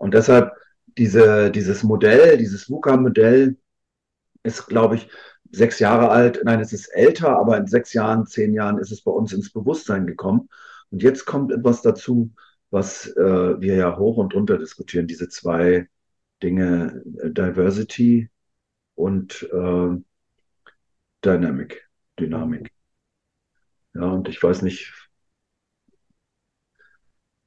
Und 0.02 0.14
deshalb 0.14 0.52
diese, 0.99 1.52
dieses 1.52 1.85
Modell, 1.85 2.37
dieses 2.37 2.68
VUCA-Modell, 2.68 3.56
ist, 4.42 4.66
glaube 4.66 4.97
ich, 4.97 5.09
sechs 5.52 5.78
Jahre 5.78 6.09
alt. 6.11 6.40
Nein, 6.44 6.59
es 6.59 6.73
ist 6.73 6.88
älter, 6.88 7.38
aber 7.38 7.56
in 7.56 7.68
sechs 7.68 7.92
Jahren, 7.92 8.26
zehn 8.26 8.52
Jahren 8.52 8.78
ist 8.78 8.90
es 8.90 9.02
bei 9.02 9.12
uns 9.12 9.32
ins 9.32 9.52
Bewusstsein 9.52 10.09
gekommen. 10.09 10.49
Und 10.90 11.04
jetzt 11.04 11.25
kommt 11.25 11.52
etwas 11.52 11.82
dazu, 11.82 12.32
was 12.71 13.06
äh, 13.16 13.61
wir 13.61 13.76
ja 13.76 13.97
hoch 13.97 14.16
und 14.16 14.35
runter 14.35 14.59
diskutieren, 14.59 15.06
diese 15.06 15.28
zwei 15.28 15.88
Dinge, 16.42 17.04
äh, 17.23 17.30
Diversity 17.30 18.28
und 18.97 19.49
äh, 19.52 19.97
Dynamic, 21.25 21.88
Dynamik. 22.18 22.73
Ja, 23.94 24.02
und 24.11 24.28
ich 24.28 24.42
weiß 24.42 24.62
nicht, 24.62 24.92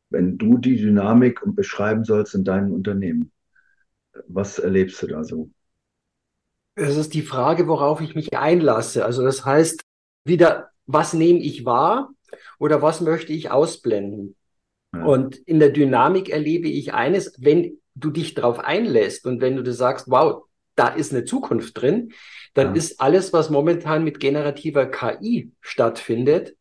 wenn 0.10 0.38
du 0.38 0.58
die 0.58 0.78
Dynamik 0.78 1.42
beschreiben 1.46 2.04
sollst 2.04 2.36
in 2.36 2.44
deinem 2.44 2.72
Unternehmen, 2.72 3.32
was 4.28 4.60
erlebst 4.60 5.02
du 5.02 5.08
da 5.08 5.24
so? 5.24 5.50
Es 6.76 6.98
ist 6.98 7.14
die 7.14 7.22
Frage, 7.22 7.68
worauf 7.68 8.02
ich 8.02 8.16
mich 8.16 8.36
einlasse. 8.38 9.06
Also 9.06 9.24
das 9.24 9.46
heißt, 9.46 9.82
wieder, 10.26 10.70
was 10.86 11.14
nehme 11.14 11.40
ich 11.40 11.66
wahr 11.66 12.12
oder 12.60 12.82
was 12.82 13.02
möchte 13.02 13.34
ich 13.34 13.52
ausblenden? 13.52 14.36
Ja. 14.94 15.06
Und 15.06 15.38
in 15.38 15.60
der 15.60 15.70
Dynamik 15.70 16.30
erlebe 16.30 16.68
ich 16.68 16.94
eines, 16.94 17.34
wenn 17.40 17.80
du 17.96 18.12
dich 18.12 18.34
darauf 18.34 18.60
einlässt 18.60 19.26
und 19.26 19.42
wenn 19.42 19.56
du 19.56 19.64
das 19.64 19.78
sagst, 19.78 20.10
wow, 20.10 20.44
da 20.76 20.90
ist 20.90 21.14
eine 21.14 21.24
Zukunft 21.24 21.82
drin, 21.82 22.12
dann 22.54 22.68
ja. 22.68 22.74
ist 22.74 23.00
alles, 23.00 23.32
was 23.32 23.50
momentan 23.50 24.04
mit 24.04 24.20
generativer 24.20 24.86
KI 24.86 25.52
stattfindet, 25.62 26.56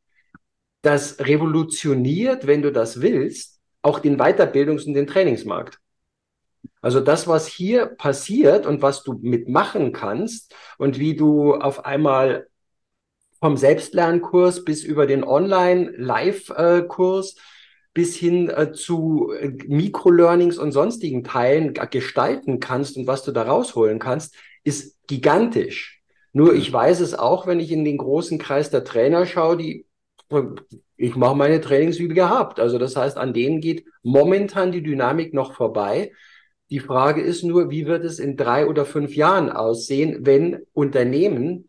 das 0.85 1.19
revolutioniert, 1.21 2.47
wenn 2.47 2.63
du 2.63 2.73
das 2.73 3.01
willst, 3.01 3.61
auch 3.83 3.99
den 3.99 4.19
Weiterbildungs- 4.19 4.87
und 4.87 4.95
den 4.95 5.07
Trainingsmarkt. 5.07 5.79
Also 6.81 7.01
das, 7.01 7.27
was 7.27 7.47
hier 7.47 7.87
passiert 7.87 8.67
und 8.67 8.83
was 8.83 9.03
du 9.03 9.19
mitmachen 9.23 9.93
kannst 9.93 10.55
und 10.79 10.99
wie 10.99 11.17
du 11.17 11.55
auf 11.55 11.85
einmal 11.85 12.47
vom 13.41 13.57
Selbstlernkurs 13.57 14.65
bis 14.65 14.85
über 14.85 15.07
den 15.07 15.25
Online-Live-Kurs 15.25 17.37
bis 17.95 18.17
hin 18.17 18.51
äh, 18.51 18.73
zu 18.73 19.33
äh, 19.33 19.51
Mikrolearnings 19.67 20.59
und 20.59 20.73
sonstigen 20.73 21.25
Teilen 21.25 21.75
gestalten 21.75 22.59
kannst 22.59 22.97
und 22.97 23.07
was 23.07 23.23
du 23.23 23.33
da 23.33 23.43
rausholen 23.43 23.99
kannst, 23.99 24.35
ist 24.65 24.99
gigantisch. 25.07 26.03
Nur 26.33 26.55
ich 26.55 26.73
weiß 26.73 27.01
es 27.01 27.15
auch, 27.15 27.47
wenn 27.47 27.61
ich 27.61 27.71
in 27.71 27.85
den 27.85 27.99
großen 27.99 28.39
Kreis 28.39 28.71
der 28.71 28.83
Trainer 28.83 29.27
schaue, 29.27 29.57
die 29.57 29.87
ich 30.97 31.17
mache 31.17 31.37
meine 31.37 31.61
Trainings 31.61 31.99
wie 31.99 32.09
gehabt. 32.09 32.61
Also 32.61 32.79
das 32.79 32.97
heißt, 32.97 33.17
an 33.17 33.33
denen 33.33 33.61
geht 33.61 33.85
momentan 34.03 34.73
die 34.73 34.83
Dynamik 34.83 35.35
noch 35.35 35.55
vorbei. 35.55 36.13
Die 36.71 36.81
Frage 36.81 37.21
ist 37.21 37.43
nur, 37.43 37.71
wie 37.71 37.87
wird 37.87 38.05
es 38.05 38.19
in 38.19 38.37
drei 38.37 38.67
oder 38.67 38.85
fünf 38.85 39.15
Jahren 39.15 39.51
aussehen, 39.51 40.25
wenn 40.27 40.63
Unternehmen 40.73 41.69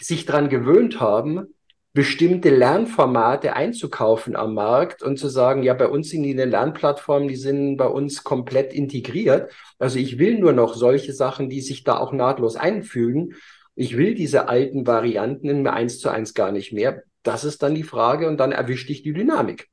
sich 0.00 0.26
daran 0.26 0.48
gewöhnt 0.48 1.00
haben, 1.00 1.54
bestimmte 1.96 2.50
Lernformate 2.50 3.56
einzukaufen 3.56 4.36
am 4.36 4.52
Markt 4.52 5.02
und 5.02 5.18
zu 5.18 5.28
sagen, 5.28 5.62
ja, 5.62 5.72
bei 5.72 5.88
uns 5.88 6.10
sind 6.10 6.24
die 6.24 6.34
Lernplattformen, 6.34 7.26
die 7.26 7.36
sind 7.36 7.78
bei 7.78 7.86
uns 7.86 8.22
komplett 8.22 8.74
integriert. 8.74 9.50
Also 9.78 9.98
ich 9.98 10.18
will 10.18 10.38
nur 10.38 10.52
noch 10.52 10.74
solche 10.74 11.14
Sachen, 11.14 11.48
die 11.48 11.62
sich 11.62 11.84
da 11.84 11.96
auch 11.96 12.12
nahtlos 12.12 12.56
einfügen. 12.56 13.34
Ich 13.74 13.96
will 13.96 14.14
diese 14.14 14.46
alten 14.46 14.86
Varianten 14.86 15.48
in 15.48 15.62
mir 15.62 15.72
eins 15.72 15.98
zu 15.98 16.10
eins 16.10 16.34
gar 16.34 16.52
nicht 16.52 16.70
mehr. 16.74 17.02
Das 17.26 17.44
ist 17.44 17.62
dann 17.62 17.74
die 17.74 17.82
Frage 17.82 18.28
und 18.28 18.38
dann 18.38 18.52
erwischt 18.52 18.88
dich 18.88 19.02
die 19.02 19.12
Dynamik. 19.12 19.68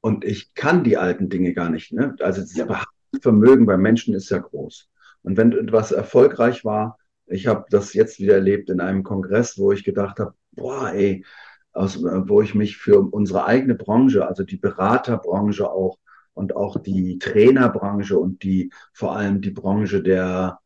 Und 0.00 0.24
ich 0.24 0.54
kann 0.54 0.82
die 0.82 0.96
alten 0.96 1.28
Dinge 1.28 1.54
gar 1.54 1.70
nicht. 1.70 1.92
Ne? 1.92 2.16
Also 2.20 2.40
das 2.40 2.54
ja. 2.54 2.84
Vermögen 3.20 3.66
beim 3.66 3.80
Menschen 3.80 4.14
ist 4.14 4.30
ja 4.30 4.38
groß. 4.38 4.88
Und 5.22 5.36
wenn 5.36 5.52
etwas 5.52 5.92
erfolgreich 5.92 6.64
war, 6.64 6.98
ich 7.26 7.46
habe 7.46 7.66
das 7.70 7.94
jetzt 7.94 8.18
wieder 8.18 8.34
erlebt 8.34 8.70
in 8.70 8.80
einem 8.80 9.02
Kongress, 9.02 9.58
wo 9.58 9.70
ich 9.72 9.84
gedacht 9.84 10.18
habe, 10.18 10.34
boah, 10.52 10.92
ey, 10.92 11.24
aus, 11.72 12.02
wo 12.02 12.42
ich 12.42 12.54
mich 12.54 12.76
für 12.76 13.00
unsere 13.00 13.44
eigene 13.44 13.74
Branche, 13.74 14.26
also 14.26 14.42
die 14.42 14.56
Beraterbranche 14.56 15.70
auch 15.70 15.98
und 16.34 16.56
auch 16.56 16.80
die 16.80 17.18
Trainerbranche 17.18 18.18
und 18.18 18.42
die 18.42 18.72
vor 18.92 19.16
allem 19.16 19.40
die 19.40 19.50
Branche 19.50 20.02
der 20.02 20.58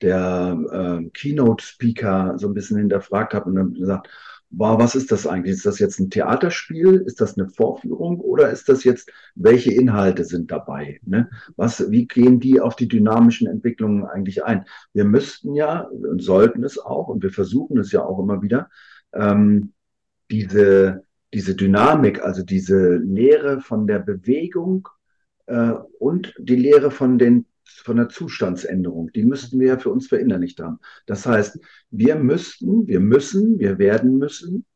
der 0.00 0.58
äh, 1.02 1.10
Keynote 1.10 1.64
Speaker 1.64 2.38
so 2.38 2.48
ein 2.48 2.54
bisschen 2.54 2.78
hinterfragt 2.78 3.34
habe 3.34 3.50
und 3.50 3.56
dann 3.56 3.74
gesagt, 3.74 4.08
wow, 4.50 4.78
was 4.78 4.94
ist 4.94 5.12
das 5.12 5.26
eigentlich? 5.26 5.54
Ist 5.54 5.66
das 5.66 5.78
jetzt 5.78 6.00
ein 6.00 6.10
Theaterspiel? 6.10 7.02
Ist 7.06 7.20
das 7.20 7.38
eine 7.38 7.48
Vorführung 7.48 8.20
oder 8.20 8.50
ist 8.50 8.68
das 8.68 8.84
jetzt, 8.84 9.10
welche 9.34 9.72
Inhalte 9.72 10.24
sind 10.24 10.50
dabei? 10.50 11.00
Ne? 11.04 11.30
Was, 11.56 11.90
wie 11.90 12.06
gehen 12.06 12.40
die 12.40 12.60
auf 12.60 12.76
die 12.76 12.88
dynamischen 12.88 13.46
Entwicklungen 13.46 14.04
eigentlich 14.04 14.44
ein? 14.44 14.64
Wir 14.92 15.04
müssten 15.04 15.54
ja 15.54 15.82
und 15.82 16.22
sollten 16.22 16.64
es 16.64 16.78
auch 16.78 17.08
und 17.08 17.22
wir 17.22 17.30
versuchen 17.30 17.78
es 17.78 17.92
ja 17.92 18.04
auch 18.04 18.18
immer 18.18 18.42
wieder, 18.42 18.68
ähm, 19.12 19.72
diese, 20.30 21.04
diese 21.32 21.54
Dynamik, 21.54 22.22
also 22.22 22.42
diese 22.42 22.96
Lehre 22.96 23.60
von 23.60 23.86
der 23.86 24.00
Bewegung 24.00 24.88
äh, 25.46 25.72
und 25.98 26.34
die 26.38 26.56
Lehre 26.56 26.90
von 26.90 27.18
den 27.18 27.46
von 27.64 27.96
der 27.96 28.08
Zustandsänderung, 28.08 29.10
die 29.12 29.24
müssten 29.24 29.58
wir 29.60 29.68
ja 29.68 29.78
für 29.78 29.90
uns 29.90 30.08
verinnerlicht 30.08 30.60
haben. 30.60 30.78
Das 31.06 31.26
heißt, 31.26 31.58
wir 31.90 32.16
müssten, 32.16 32.86
wir 32.86 33.00
müssen, 33.00 33.58
wir 33.58 33.78
werden 33.78 34.18
müssen 34.18 34.66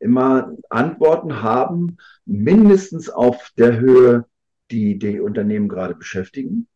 immer 0.00 0.56
Antworten 0.70 1.42
haben, 1.42 1.98
mindestens 2.24 3.10
auf 3.10 3.50
der 3.56 3.78
Höhe, 3.78 4.24
die 4.70 4.98
die 4.98 5.20
Unternehmen 5.20 5.68
gerade 5.68 5.94
beschäftigen. 5.94 6.66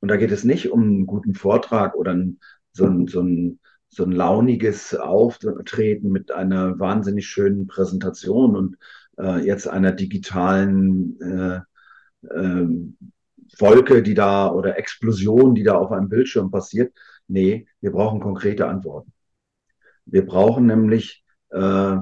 Und 0.00 0.08
da 0.08 0.16
geht 0.16 0.32
es 0.32 0.44
nicht 0.44 0.70
um 0.70 0.82
einen 0.82 1.06
guten 1.06 1.34
Vortrag 1.34 1.94
oder 1.94 2.22
so, 2.72 2.86
ein, 2.86 3.06
so, 3.06 3.22
ein, 3.22 3.60
so 3.88 4.04
ein 4.04 4.12
launiges 4.12 4.94
Auftreten 4.94 6.10
mit 6.10 6.32
einer 6.32 6.78
wahnsinnig 6.78 7.26
schönen 7.26 7.68
Präsentation 7.68 8.56
und 8.56 8.76
äh, 9.18 9.46
jetzt 9.46 9.68
einer 9.68 9.92
digitalen 9.92 11.20
äh, 11.20 11.60
äh, 12.28 12.66
Wolke, 13.58 14.02
die 14.02 14.14
da 14.14 14.50
oder 14.50 14.78
Explosion, 14.78 15.54
die 15.54 15.62
da 15.62 15.74
auf 15.76 15.92
einem 15.92 16.08
Bildschirm 16.08 16.50
passiert. 16.50 16.94
Nee, 17.28 17.66
wir 17.80 17.92
brauchen 17.92 18.20
konkrete 18.20 18.66
Antworten. 18.66 19.12
Wir 20.06 20.26
brauchen 20.26 20.66
nämlich 20.66 21.24
äh, 21.50 21.96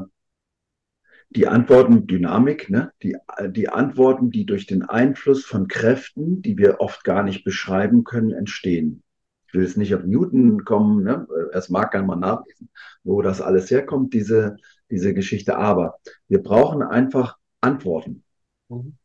die 1.30 1.46
Antworten 1.46 2.06
Dynamik, 2.06 2.68
ne? 2.68 2.92
die, 3.02 3.16
die 3.48 3.68
Antworten, 3.68 4.30
die 4.30 4.44
durch 4.44 4.66
den 4.66 4.82
Einfluss 4.82 5.44
von 5.44 5.68
Kräften, 5.68 6.42
die 6.42 6.58
wir 6.58 6.80
oft 6.80 7.04
gar 7.04 7.22
nicht 7.22 7.44
beschreiben 7.44 8.04
können, 8.04 8.32
entstehen. 8.32 9.02
Ich 9.46 9.54
will 9.54 9.62
jetzt 9.62 9.76
nicht 9.76 9.94
auf 9.94 10.04
Newton 10.04 10.64
kommen, 10.64 11.04
ne? 11.04 11.26
es 11.52 11.68
mag 11.68 11.90
gerne 11.92 12.06
mal 12.06 12.16
nachlesen, 12.16 12.70
wo 13.04 13.22
das 13.22 13.40
alles 13.40 13.70
herkommt, 13.70 14.14
diese, 14.14 14.56
diese 14.90 15.14
Geschichte, 15.14 15.56
aber 15.56 15.98
wir 16.28 16.42
brauchen 16.42 16.82
einfach 16.82 17.36
Antworten 17.60 18.24
mhm. 18.68 18.96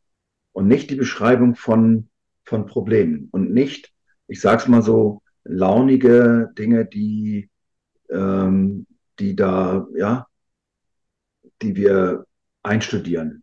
und 0.52 0.68
nicht 0.68 0.90
die 0.90 0.96
Beschreibung 0.96 1.54
von 1.54 2.08
von 2.48 2.66
Problemen 2.66 3.28
und 3.30 3.52
nicht, 3.52 3.92
ich 4.26 4.40
sage 4.40 4.62
es 4.62 4.68
mal 4.68 4.82
so, 4.82 5.22
launige 5.44 6.50
Dinge, 6.56 6.86
die, 6.86 7.50
ähm, 8.10 8.86
die 9.18 9.36
da, 9.36 9.86
ja, 9.94 10.26
die 11.62 11.76
wir 11.76 12.24
einstudieren 12.62 13.42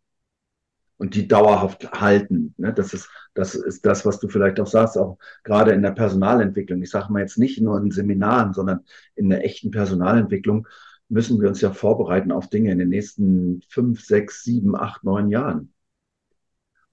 und 0.97 1.15
die 1.15 1.27
dauerhaft 1.27 1.91
halten. 1.91 2.53
Ne? 2.57 2.73
Das, 2.73 2.93
ist, 2.93 3.09
das 3.33 3.55
ist 3.55 3.85
das, 3.85 4.05
was 4.05 4.19
du 4.19 4.27
vielleicht 4.27 4.59
auch 4.59 4.67
sagst, 4.67 4.97
auch 4.97 5.17
gerade 5.43 5.71
in 5.71 5.81
der 5.81 5.91
Personalentwicklung. 5.91 6.81
Ich 6.81 6.89
sage 6.89 7.11
mal 7.11 7.21
jetzt 7.21 7.37
nicht 7.37 7.61
nur 7.61 7.77
in 7.79 7.91
Seminaren, 7.91 8.53
sondern 8.53 8.85
in 9.15 9.29
der 9.29 9.43
echten 9.43 9.71
Personalentwicklung 9.71 10.67
müssen 11.09 11.39
wir 11.39 11.49
uns 11.49 11.61
ja 11.61 11.71
vorbereiten 11.71 12.31
auf 12.31 12.49
Dinge 12.49 12.71
in 12.71 12.79
den 12.79 12.89
nächsten 12.89 13.61
fünf, 13.69 14.03
sechs, 14.03 14.43
sieben, 14.43 14.75
acht, 14.75 15.03
neun 15.03 15.29
Jahren. 15.29 15.74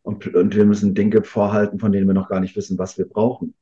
Und, 0.03 0.35
und 0.35 0.57
wir 0.57 0.65
müssen 0.65 0.95
Dinge 0.95 1.23
vorhalten, 1.23 1.79
von 1.79 1.93
denen 1.93 2.07
wir 2.07 2.15
noch 2.15 2.29
gar 2.29 2.41
nicht 2.41 2.57
wissen, 2.57 2.79
was 2.79 2.99
wir 2.99 3.09
brauchen. 3.09 3.55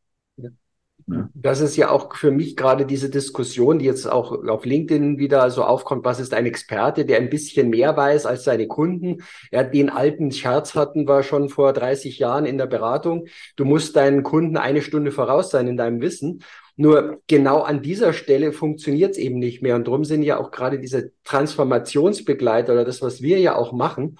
Das 1.34 1.60
ist 1.60 1.76
ja 1.76 1.90
auch 1.90 2.14
für 2.14 2.30
mich 2.30 2.56
gerade 2.56 2.86
diese 2.86 3.10
Diskussion, 3.10 3.78
die 3.78 3.84
jetzt 3.84 4.06
auch 4.06 4.46
auf 4.46 4.64
LinkedIn 4.64 5.18
wieder 5.18 5.50
so 5.50 5.64
aufkommt. 5.64 6.04
Was 6.04 6.20
ist 6.20 6.32
ein 6.34 6.46
Experte, 6.46 7.04
der 7.04 7.18
ein 7.18 7.30
bisschen 7.30 7.70
mehr 7.70 7.96
weiß 7.96 8.26
als 8.26 8.44
seine 8.44 8.68
Kunden? 8.68 9.22
Ja, 9.50 9.64
den 9.64 9.90
alten 9.90 10.30
Scherz 10.30 10.74
hatten 10.74 11.08
wir 11.08 11.22
schon 11.22 11.48
vor 11.48 11.72
30 11.72 12.18
Jahren 12.18 12.46
in 12.46 12.58
der 12.58 12.66
Beratung. 12.66 13.26
Du 13.56 13.64
musst 13.64 13.96
deinen 13.96 14.22
Kunden 14.22 14.56
eine 14.56 14.82
Stunde 14.82 15.10
voraus 15.10 15.50
sein 15.50 15.66
in 15.66 15.76
deinem 15.76 16.00
Wissen. 16.00 16.42
Nur 16.76 17.20
genau 17.26 17.60
an 17.60 17.82
dieser 17.82 18.12
Stelle 18.12 18.52
funktioniert 18.52 19.12
es 19.12 19.18
eben 19.18 19.38
nicht 19.38 19.62
mehr. 19.62 19.74
Und 19.74 19.86
darum 19.86 20.04
sind 20.04 20.22
ja 20.22 20.38
auch 20.38 20.50
gerade 20.50 20.78
diese 20.78 21.12
Transformationsbegleiter 21.24 22.72
oder 22.72 22.84
das, 22.84 23.02
was 23.02 23.20
wir 23.20 23.38
ja 23.38 23.56
auch 23.56 23.72
machen, 23.72 24.16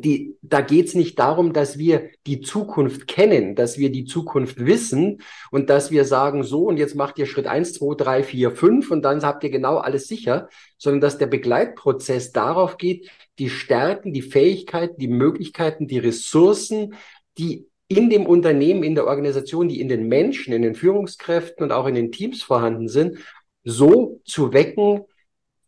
die, 0.00 0.36
da 0.42 0.60
geht 0.60 0.86
es 0.86 0.94
nicht 0.94 1.18
darum, 1.18 1.52
dass 1.52 1.78
wir 1.78 2.10
die 2.26 2.40
Zukunft 2.40 3.06
kennen, 3.06 3.54
dass 3.54 3.78
wir 3.78 3.90
die 3.92 4.04
Zukunft 4.04 4.64
wissen 4.64 5.20
und 5.50 5.68
dass 5.68 5.90
wir 5.90 6.04
sagen, 6.04 6.42
so 6.42 6.64
und 6.64 6.78
jetzt 6.78 6.94
macht 6.94 7.18
ihr 7.18 7.26
Schritt 7.26 7.46
eins, 7.46 7.74
zwei, 7.74 7.94
drei, 7.94 8.22
vier, 8.22 8.52
fünf 8.52 8.90
und 8.90 9.02
dann 9.02 9.22
habt 9.22 9.44
ihr 9.44 9.50
genau 9.50 9.76
alles 9.76 10.08
sicher, 10.08 10.48
sondern 10.78 11.00
dass 11.00 11.18
der 11.18 11.26
Begleitprozess 11.26 12.32
darauf 12.32 12.78
geht, 12.78 13.10
die 13.38 13.50
Stärken, 13.50 14.12
die 14.12 14.22
Fähigkeiten, 14.22 14.98
die 14.98 15.08
Möglichkeiten, 15.08 15.86
die 15.86 15.98
Ressourcen, 15.98 16.94
die 17.36 17.66
in 17.88 18.10
dem 18.10 18.26
Unternehmen, 18.26 18.82
in 18.82 18.94
der 18.94 19.06
Organisation, 19.06 19.68
die 19.68 19.80
in 19.80 19.88
den 19.88 20.08
Menschen, 20.08 20.54
in 20.54 20.62
den 20.62 20.74
Führungskräften 20.74 21.64
und 21.64 21.72
auch 21.72 21.86
in 21.86 21.94
den 21.94 22.12
Teams 22.12 22.42
vorhanden 22.42 22.88
sind, 22.88 23.18
so 23.64 24.20
zu 24.24 24.52
wecken, 24.52 25.02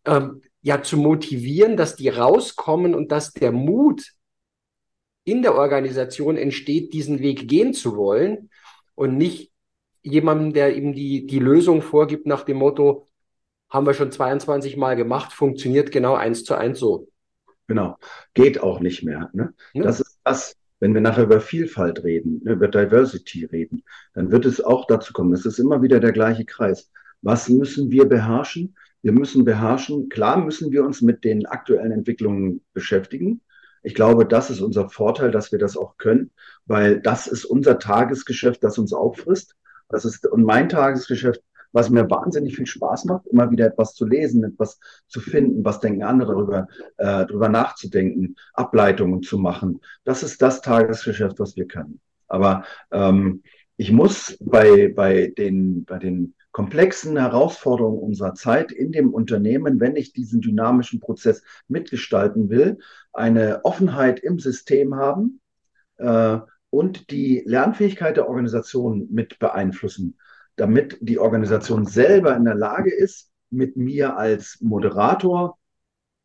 ähm, 0.07 0.43
ja 0.63 0.83
zu 0.83 0.97
motivieren, 0.97 1.77
dass 1.77 1.95
die 1.95 2.09
rauskommen 2.09 2.95
und 2.95 3.13
dass 3.13 3.33
der 3.33 3.53
Mut 3.53 4.03
in 5.27 5.43
der 5.43 5.57
Organisation 5.57 6.37
entsteht, 6.37 6.95
diesen 6.95 7.19
Weg 7.19 7.49
gehen 7.49 7.75
zu 7.75 7.97
wollen 7.97 8.49
und 8.95 9.19
nicht 9.19 9.53
jemandem, 10.03 10.53
der 10.53 10.77
ihm 10.77 10.93
die, 10.95 11.27
die 11.27 11.41
Lösung 11.41 11.83
vorgibt 11.83 12.27
nach 12.27 12.45
dem 12.45 12.59
Motto, 12.59 13.07
haben 13.69 13.87
wir 13.87 13.95
schon 13.95 14.13
22 14.13 14.77
Mal 14.77 14.95
gemacht, 14.95 15.33
funktioniert 15.33 15.91
genau 15.91 16.15
eins 16.15 16.45
zu 16.45 16.55
eins 16.55 16.79
so. 16.79 17.09
Genau, 17.67 17.97
geht 18.35 18.63
auch 18.63 18.79
nicht 18.79 19.03
mehr. 19.03 19.29
Ne? 19.33 19.53
Ja. 19.75 19.83
Das 19.83 19.99
ist 19.99 20.21
das, 20.23 20.57
wenn 20.79 20.95
wir 20.95 21.01
nachher 21.01 21.25
über 21.25 21.41
Vielfalt 21.41 22.05
reden, 22.05 22.41
ne, 22.45 22.53
über 22.53 22.69
Diversity 22.69 23.47
reden, 23.47 23.83
dann 24.15 24.31
wird 24.31 24.47
es 24.47 24.61
auch 24.61 24.87
dazu 24.87 25.13
kommen. 25.13 25.33
Es 25.33 25.45
ist 25.45 25.59
immer 25.59 25.83
wieder 25.83 25.99
der 25.99 26.13
gleiche 26.13 26.45
Kreis. 26.45 26.93
Was 27.23 27.49
müssen 27.49 27.91
wir 27.91 28.05
beherrschen? 28.05 28.77
Wir 29.03 29.11
müssen 29.11 29.45
beherrschen, 29.45 30.09
klar 30.09 30.37
müssen 30.45 30.71
wir 30.71 30.85
uns 30.85 31.03
mit 31.03 31.25
den 31.25 31.47
aktuellen 31.47 31.91
Entwicklungen 31.91 32.65
beschäftigen. 32.73 33.41
Ich 33.87 33.95
glaube, 33.95 34.27
das 34.27 34.51
ist 34.51 34.61
unser 34.61 34.89
Vorteil, 34.91 35.31
dass 35.31 35.53
wir 35.53 35.61
das 35.61 35.77
auch 35.77 35.97
können, 35.97 36.33
weil 36.65 37.01
das 37.01 37.29
ist 37.29 37.45
unser 37.45 37.79
Tagesgeschäft, 37.79 38.65
das 38.65 38.79
uns 38.79 38.93
auffrisst. 38.93 39.55
Das 39.89 40.05
ist 40.05 40.27
und 40.27 40.43
mein 40.43 40.69
Tagesgeschäft, 40.69 41.41
was 41.71 41.89
mir 41.89 42.11
wahnsinnig 42.11 42.57
viel 42.57 42.67
Spaß 42.67 43.05
macht, 43.05 43.29
immer 43.29 43.49
wieder 43.53 43.65
etwas 43.65 43.95
zu 43.95 44.05
lesen, 44.05 44.43
etwas 44.43 44.81
zu 45.07 45.21
finden, 45.21 45.65
was 45.65 45.79
denken 45.79 46.03
andere 46.03 46.33
darüber, 46.33 46.67
äh, 46.97 47.27
darüber 47.27 47.49
nachzudenken, 47.49 48.35
Ableitungen 48.55 49.23
zu 49.23 49.39
machen. 49.39 49.81
Das 50.03 50.25
ist 50.25 50.43
das 50.43 50.63
Tagesgeschäft, 50.63 51.39
was 51.39 51.55
wir 51.55 51.69
können. 51.69 52.01
Aber 52.27 52.65
ähm, 52.91 53.45
ich 53.77 53.93
muss 53.93 54.37
bei, 54.41 54.93
bei, 54.97 55.33
den, 55.39 55.85
bei 55.85 56.01
den 56.01 56.35
komplexen 56.57 57.19
Herausforderungen 57.19 57.99
unserer 57.99 58.33
Zeit 58.33 58.73
in 58.73 58.91
dem 58.91 59.13
Unternehmen, 59.13 59.79
wenn 59.79 59.95
ich 59.95 60.15
diesen 60.15 60.41
dynamischen 60.41 61.01
Prozess 61.01 61.43
mitgestalten 61.69 62.49
will, 62.49 62.79
eine 63.13 63.63
Offenheit 63.67 64.21
im 64.21 64.39
System 64.39 64.95
haben 64.95 65.43
äh, 65.99 66.39
und 66.71 67.11
die 67.11 67.43
Lernfähigkeit 67.45 68.17
der 68.17 68.27
Organisation 68.27 69.07
mit 69.11 69.39
beeinflussen, 69.39 70.17
damit 70.57 70.97
die 71.03 71.19
Organisation 71.19 71.85
selber 71.85 72.35
in 72.35 72.47
der 72.47 72.55
Lage 72.55 72.91
ist, 72.91 73.31
mit 73.51 73.77
mir 73.77 74.17
als 74.17 74.57
Moderator, 74.63 75.59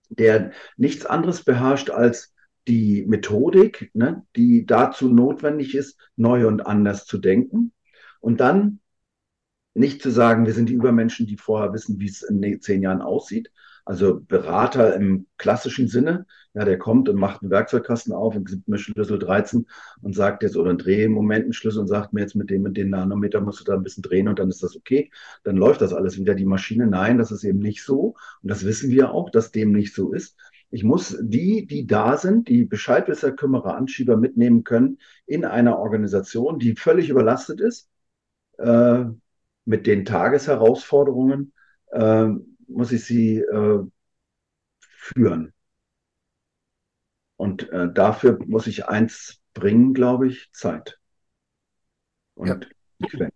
der 0.08 0.51
nichts 0.77 1.05
anderes 1.05 1.43
beherrscht 1.43 1.89
als 1.89 2.34
die 2.69 3.03
Methodik, 3.05 3.91
ne, 3.93 4.25
die 4.38 4.65
dazu 4.65 5.10
notwendig 5.10 5.75
ist, 5.75 5.99
neu 6.15 6.47
und 6.47 6.65
anders 6.65 7.05
zu 7.05 7.17
denken. 7.17 7.73
Und 8.21 8.39
dann 8.39 8.79
nicht 9.73 10.01
zu 10.01 10.10
sagen, 10.10 10.45
wir 10.45 10.53
sind 10.53 10.69
die 10.69 10.73
Übermenschen, 10.73 11.27
die 11.27 11.38
vorher 11.38 11.73
wissen, 11.73 11.99
wie 11.99 12.07
es 12.07 12.23
in 12.23 12.62
zehn 12.62 12.81
Jahren 12.81 13.01
aussieht. 13.01 13.51
Also 13.86 14.21
Berater 14.21 14.95
im 14.95 15.27
klassischen 15.38 15.88
Sinne, 15.88 16.25
ja, 16.53 16.65
der 16.65 16.77
kommt 16.77 17.10
und 17.10 17.15
macht 17.15 17.41
einen 17.41 17.51
Werkzeugkasten 17.51 18.13
auf 18.13 18.36
und 18.36 18.47
gibt 18.47 18.67
mir 18.67 18.77
Schlüssel 18.77 19.17
13 19.17 19.65
und 20.01 20.15
sagt 20.15 20.43
jetzt, 20.43 20.55
oder 20.55 20.69
einen 20.69 20.77
Drehmomentenschlüssel 20.77 21.81
und 21.81 21.88
sagt 21.88 22.13
mir 22.13 22.21
jetzt 22.21 22.36
mit 22.36 22.49
dem 22.49 22.65
und 22.65 22.77
den 22.77 22.89
Nanometer 22.89 23.41
musst 23.41 23.62
du 23.62 23.63
da 23.63 23.73
ein 23.73 23.84
bisschen 23.84 24.03
drehen 24.03 24.27
und 24.27 24.38
dann 24.38 24.49
ist 24.49 24.62
das 24.62 24.75
okay. 24.75 25.10
Dann 25.43 25.55
läuft 25.55 25.81
das 25.81 25.93
alles 25.93 26.17
wieder 26.19 26.36
die 26.36 26.45
Maschine. 26.45 26.88
Nein, 26.88 27.17
das 27.17 27.31
ist 27.31 27.43
eben 27.43 27.60
nicht 27.60 27.84
so. 27.84 28.15
Und 28.43 28.51
das 28.51 28.65
wissen 28.65 28.91
wir 28.91 29.12
auch, 29.12 29.29
dass 29.29 29.51
dem 29.51 29.71
nicht 29.71 29.95
so 29.95 30.13
ist. 30.13 30.36
Ich 30.69 30.84
muss 30.84 31.17
die, 31.21 31.65
die 31.65 31.88
da 31.88 32.17
sind, 32.17 32.47
die 32.47 32.65
Bescheidwisser, 32.65 33.31
Kümmerer, 33.31 33.75
Anschieber 33.75 34.15
mitnehmen 34.15 34.63
können 34.63 34.99
in 35.25 35.43
einer 35.43 35.79
Organisation, 35.79 36.60
die 36.60 36.75
völlig 36.75 37.10
überlastet 37.10 37.60
ist, 37.60 37.89
äh, 38.57 39.05
mit 39.65 39.88
den 39.88 40.06
Tagesherausforderungen 40.06 41.54
äh, 41.91 42.28
muss 42.67 42.91
ich 42.91 43.06
sie 43.06 43.39
äh, 43.39 43.84
führen. 44.80 45.54
Und 47.38 47.69
äh, 47.71 47.91
dafür 47.91 48.39
muss 48.45 48.67
ich 48.67 48.88
eins 48.88 49.39
bringen, 49.54 49.93
glaube 49.93 50.28
ich, 50.28 50.52
Zeit. 50.54 51.00
Und 52.36 52.47
ja. 52.47 53.30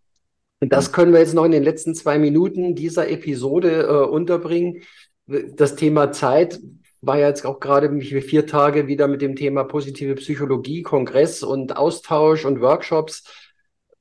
Das 0.59 0.91
können 0.91 1.11
wir 1.11 1.19
jetzt 1.19 1.33
noch 1.33 1.45
in 1.45 1.51
den 1.51 1.63
letzten 1.63 1.95
zwei 1.95 2.17
Minuten 2.17 2.75
dieser 2.75 3.09
Episode 3.09 3.83
äh, 3.83 4.07
unterbringen. 4.07 4.81
Das 5.25 5.75
Thema 5.75 6.11
Zeit 6.11 6.59
war 7.01 7.19
ja 7.19 7.27
jetzt 7.27 7.45
auch 7.45 7.59
gerade 7.59 7.99
vier 7.99 8.47
Tage 8.47 8.87
wieder 8.87 9.07
mit 9.07 9.21
dem 9.21 9.35
Thema 9.35 9.63
positive 9.63 10.15
Psychologie, 10.15 10.81
Kongress 10.81 11.43
und 11.43 11.75
Austausch 11.77 12.45
und 12.45 12.61
Workshops 12.61 13.23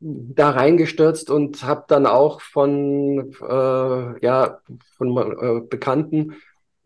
da 0.04 0.50
reingestürzt 0.50 1.30
und 1.30 1.62
habe 1.62 1.84
dann 1.88 2.06
auch 2.06 2.42
von 2.42 3.32
äh, 3.40 4.24
ja 4.24 4.58
von 4.96 5.16
äh, 5.16 5.60
Bekannten, 5.66 6.34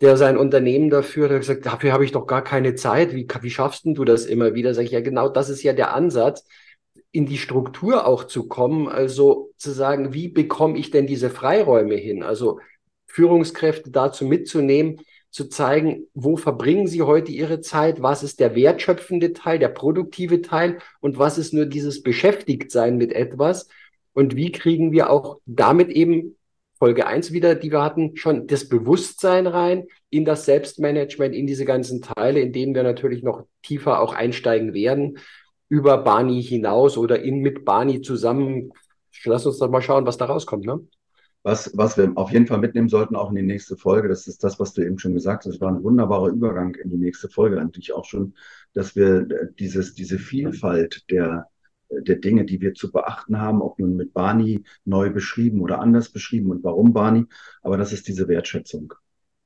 der 0.01 0.17
sein 0.17 0.39
Unternehmen 0.39 0.89
dafür, 0.89 1.29
hat 1.29 1.41
gesagt, 1.41 1.67
dafür 1.67 1.93
habe 1.93 2.05
ich 2.05 2.13
doch 2.13 2.27
gar 2.27 2.43
keine 2.43 2.77
Zeit. 2.77 3.15
Wie, 3.15 3.27
wie 3.41 3.51
schaffst 3.51 3.85
denn 3.85 3.95
du 3.95 4.05
das 4.05 4.25
immer 4.25 4.55
wieder? 4.55 4.73
Sag 4.73 4.85
ich 4.85 4.93
ja 4.93 5.01
genau, 5.01 5.29
das 5.29 5.49
ist 5.49 5.65
ja 5.65 5.73
der 5.73 5.95
Ansatz, 5.95 6.47
in 7.11 7.27
die 7.27 7.39
Struktur 7.39 8.07
auch 8.07 8.25
zu 8.25 8.47
kommen. 8.47 8.87
Also 8.87 9.51
zu 9.57 9.73
sagen, 9.73 10.13
wie 10.13 10.29
bekomme 10.29 10.79
ich 10.79 10.93
denn 10.93 11.09
diese 11.09 11.31
Freiräume 11.31 11.97
hin? 11.97 12.23
Also 12.23 12.61
Führungskräfte 13.07 13.91
dazu 13.91 14.27
mitzunehmen, 14.27 15.01
zu 15.31 15.49
zeigen, 15.49 16.07
wo 16.15 16.37
verbringen 16.37 16.87
Sie 16.87 17.03
heute 17.03 17.33
Ihre 17.33 17.61
Zeit, 17.61 18.03
was 18.03 18.23
ist 18.23 18.41
der 18.41 18.55
wertschöpfende 18.55 19.33
Teil, 19.33 19.59
der 19.59 19.69
produktive 19.69 20.43
Teil 20.43 20.79
und 21.01 21.19
was 21.19 21.39
ist 21.39 21.53
nur 21.53 21.67
dieses 21.67 22.03
Beschäftigtsein 22.03 22.97
mit 22.97 23.13
etwas 23.13 23.69
und 24.15 24.37
wie 24.37 24.51
kriegen 24.53 24.93
wir 24.93 25.11
auch 25.11 25.41
damit 25.47 25.91
eben 25.91 26.37
Folge 26.79 27.07
eins 27.07 27.33
wieder, 27.33 27.55
die 27.55 27.73
wir 27.73 27.83
hatten, 27.83 28.17
schon 28.17 28.47
das 28.47 28.69
Bewusstsein 28.69 29.47
rein 29.47 29.87
in 30.11 30.25
das 30.25 30.45
Selbstmanagement, 30.45 31.35
in 31.35 31.47
diese 31.47 31.65
ganzen 31.65 32.03
Teile, 32.03 32.41
in 32.41 32.53
denen 32.53 32.75
wir 32.75 32.85
natürlich 32.85 33.23
noch 33.23 33.45
tiefer 33.63 34.01
auch 34.01 34.15
einsteigen 34.15 34.75
werden, 34.75 35.19
über 35.69 35.99
Bani 35.99 36.43
hinaus 36.43 36.97
oder 36.97 37.21
in 37.21 37.41
mit 37.41 37.65
Bani 37.65 38.01
zusammen. 38.01 38.73
Lass 39.25 39.45
uns 39.45 39.59
doch 39.59 39.69
mal 39.69 39.83
schauen, 39.83 40.07
was 40.07 40.17
da 40.17 40.27
rauskommt, 40.27 40.65
ne? 40.65 40.81
Was, 41.43 41.71
was 41.77 41.97
wir 41.97 42.13
auf 42.17 42.31
jeden 42.33 42.47
Fall 42.47 42.59
mitnehmen 42.59 42.89
sollten, 42.89 43.17
auch 43.17 43.31
in 43.31 43.37
die 43.37 43.43
nächste 43.43 43.77
Folge, 43.77 44.09
das 44.09 44.27
ist 44.27 44.43
das, 44.43 44.59
was 44.59 44.73
du 44.73 44.83
eben 44.83 44.99
schon 44.99 45.15
gesagt 45.15 45.45
hast. 45.45 45.55
Das 45.55 45.61
war 45.61 45.71
ein 45.71 45.83
wunderbarer 45.83 46.29
Übergang 46.29 46.75
in 46.75 46.91
die 46.91 46.97
nächste 46.97 47.29
Folge 47.29 47.61
eigentlich 47.61 47.93
auch 47.93 48.05
schon, 48.05 48.35
dass 48.75 48.97
wir 48.97 49.27
dieses, 49.59 49.95
diese 49.95 50.19
Vielfalt 50.19 51.09
der, 51.11 51.47
der 51.91 52.17
Dinge, 52.17 52.45
die 52.45 52.61
wir 52.61 52.75
zu 52.75 52.91
beachten 52.91 53.41
haben, 53.41 53.63
ob 53.63 53.79
nun 53.79 53.97
mit 53.97 54.13
Barney 54.13 54.65
neu 54.85 55.11
beschrieben 55.11 55.61
oder 55.61 55.81
anders 55.81 56.11
beschrieben 56.11 56.51
und 56.51 56.65
warum 56.65 56.93
Barney, 56.93 57.27
aber 57.63 57.77
das 57.77 57.93
ist 57.93 58.09
diese 58.09 58.29
Wertschätzung. 58.29 58.93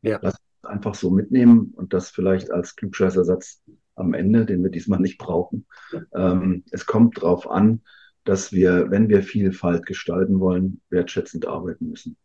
Ja. 0.00 0.18
Lass 0.22 0.34
uns 0.34 0.70
einfach 0.70 0.94
so 0.94 1.10
mitnehmen 1.10 1.72
und 1.76 1.92
das 1.92 2.10
vielleicht 2.10 2.50
als 2.50 2.74
Klugscheißersatz 2.74 3.62
am 3.94 4.14
Ende, 4.14 4.46
den 4.46 4.62
wir 4.62 4.70
diesmal 4.70 5.00
nicht 5.00 5.18
brauchen. 5.18 5.66
Ähm, 6.14 6.64
es 6.70 6.86
kommt 6.86 7.20
drauf 7.20 7.48
an, 7.48 7.82
dass 8.24 8.52
wir, 8.52 8.90
wenn 8.90 9.08
wir 9.08 9.22
Vielfalt 9.22 9.86
gestalten 9.86 10.40
wollen, 10.40 10.80
wertschätzend 10.90 11.46
arbeiten 11.46 11.88
müssen. 11.88 12.16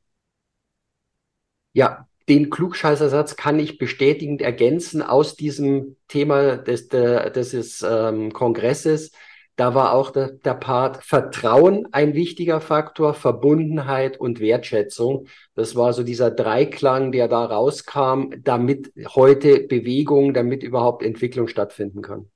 Ja, 1.73 2.07
den 2.29 2.49
Klugscheißersatz 2.49 3.35
kann 3.37 3.57
ich 3.59 3.77
bestätigend 3.77 4.41
ergänzen 4.41 5.01
aus 5.01 5.35
diesem 5.35 5.95
Thema 6.07 6.57
des, 6.57 6.89
des, 6.89 7.85
ähm, 7.87 8.33
Kongresses. 8.33 9.11
Da 9.55 9.73
war 9.73 9.93
auch 9.93 10.11
der, 10.11 10.33
der 10.33 10.53
Part 10.53 11.03
Vertrauen 11.03 11.87
ein 11.91 12.13
wichtiger 12.13 12.61
Faktor, 12.61 13.13
Verbundenheit 13.13 14.19
und 14.19 14.39
Wertschätzung. 14.39 15.27
Das 15.55 15.75
war 15.75 15.93
so 15.93 16.03
dieser 16.03 16.29
Dreiklang, 16.29 17.11
der 17.11 17.27
da 17.27 17.45
rauskam, 17.45 18.33
damit 18.43 18.91
heute 19.15 19.61
Bewegung, 19.61 20.33
damit 20.33 20.63
überhaupt 20.63 21.01
Entwicklung 21.01 21.47
stattfinden 21.47 22.01
kann. 22.01 22.29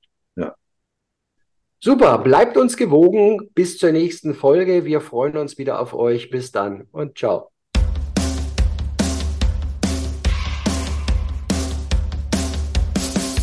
Super, 1.84 2.18
bleibt 2.18 2.56
uns 2.56 2.76
gewogen. 2.76 3.50
Bis 3.56 3.76
zur 3.76 3.90
nächsten 3.90 4.34
Folge. 4.34 4.84
Wir 4.84 5.00
freuen 5.00 5.36
uns 5.36 5.58
wieder 5.58 5.80
auf 5.80 5.94
euch. 5.94 6.30
Bis 6.30 6.52
dann 6.52 6.86
und 6.92 7.18
ciao. 7.18 7.48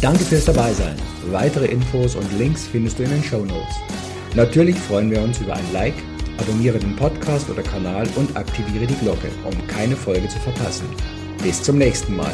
Danke 0.01 0.23
fürs 0.23 0.45
Dabeisein. 0.45 0.95
Weitere 1.31 1.65
Infos 1.65 2.15
und 2.15 2.31
Links 2.37 2.65
findest 2.65 2.99
du 2.99 3.03
in 3.03 3.09
den 3.09 3.23
Show 3.23 3.43
Notes. 3.43 3.75
Natürlich 4.37 4.77
freuen 4.77 5.11
wir 5.11 5.21
uns 5.21 5.41
über 5.41 5.55
ein 5.55 5.73
Like, 5.73 5.95
abonniere 6.37 6.79
den 6.79 6.95
Podcast 6.95 7.49
oder 7.49 7.61
Kanal 7.61 8.07
und 8.15 8.37
aktiviere 8.37 8.87
die 8.87 8.95
Glocke, 8.99 9.27
um 9.43 9.67
keine 9.67 9.97
Folge 9.97 10.29
zu 10.29 10.39
verpassen. 10.39 10.87
Bis 11.43 11.61
zum 11.61 11.77
nächsten 11.77 12.15
Mal. 12.15 12.31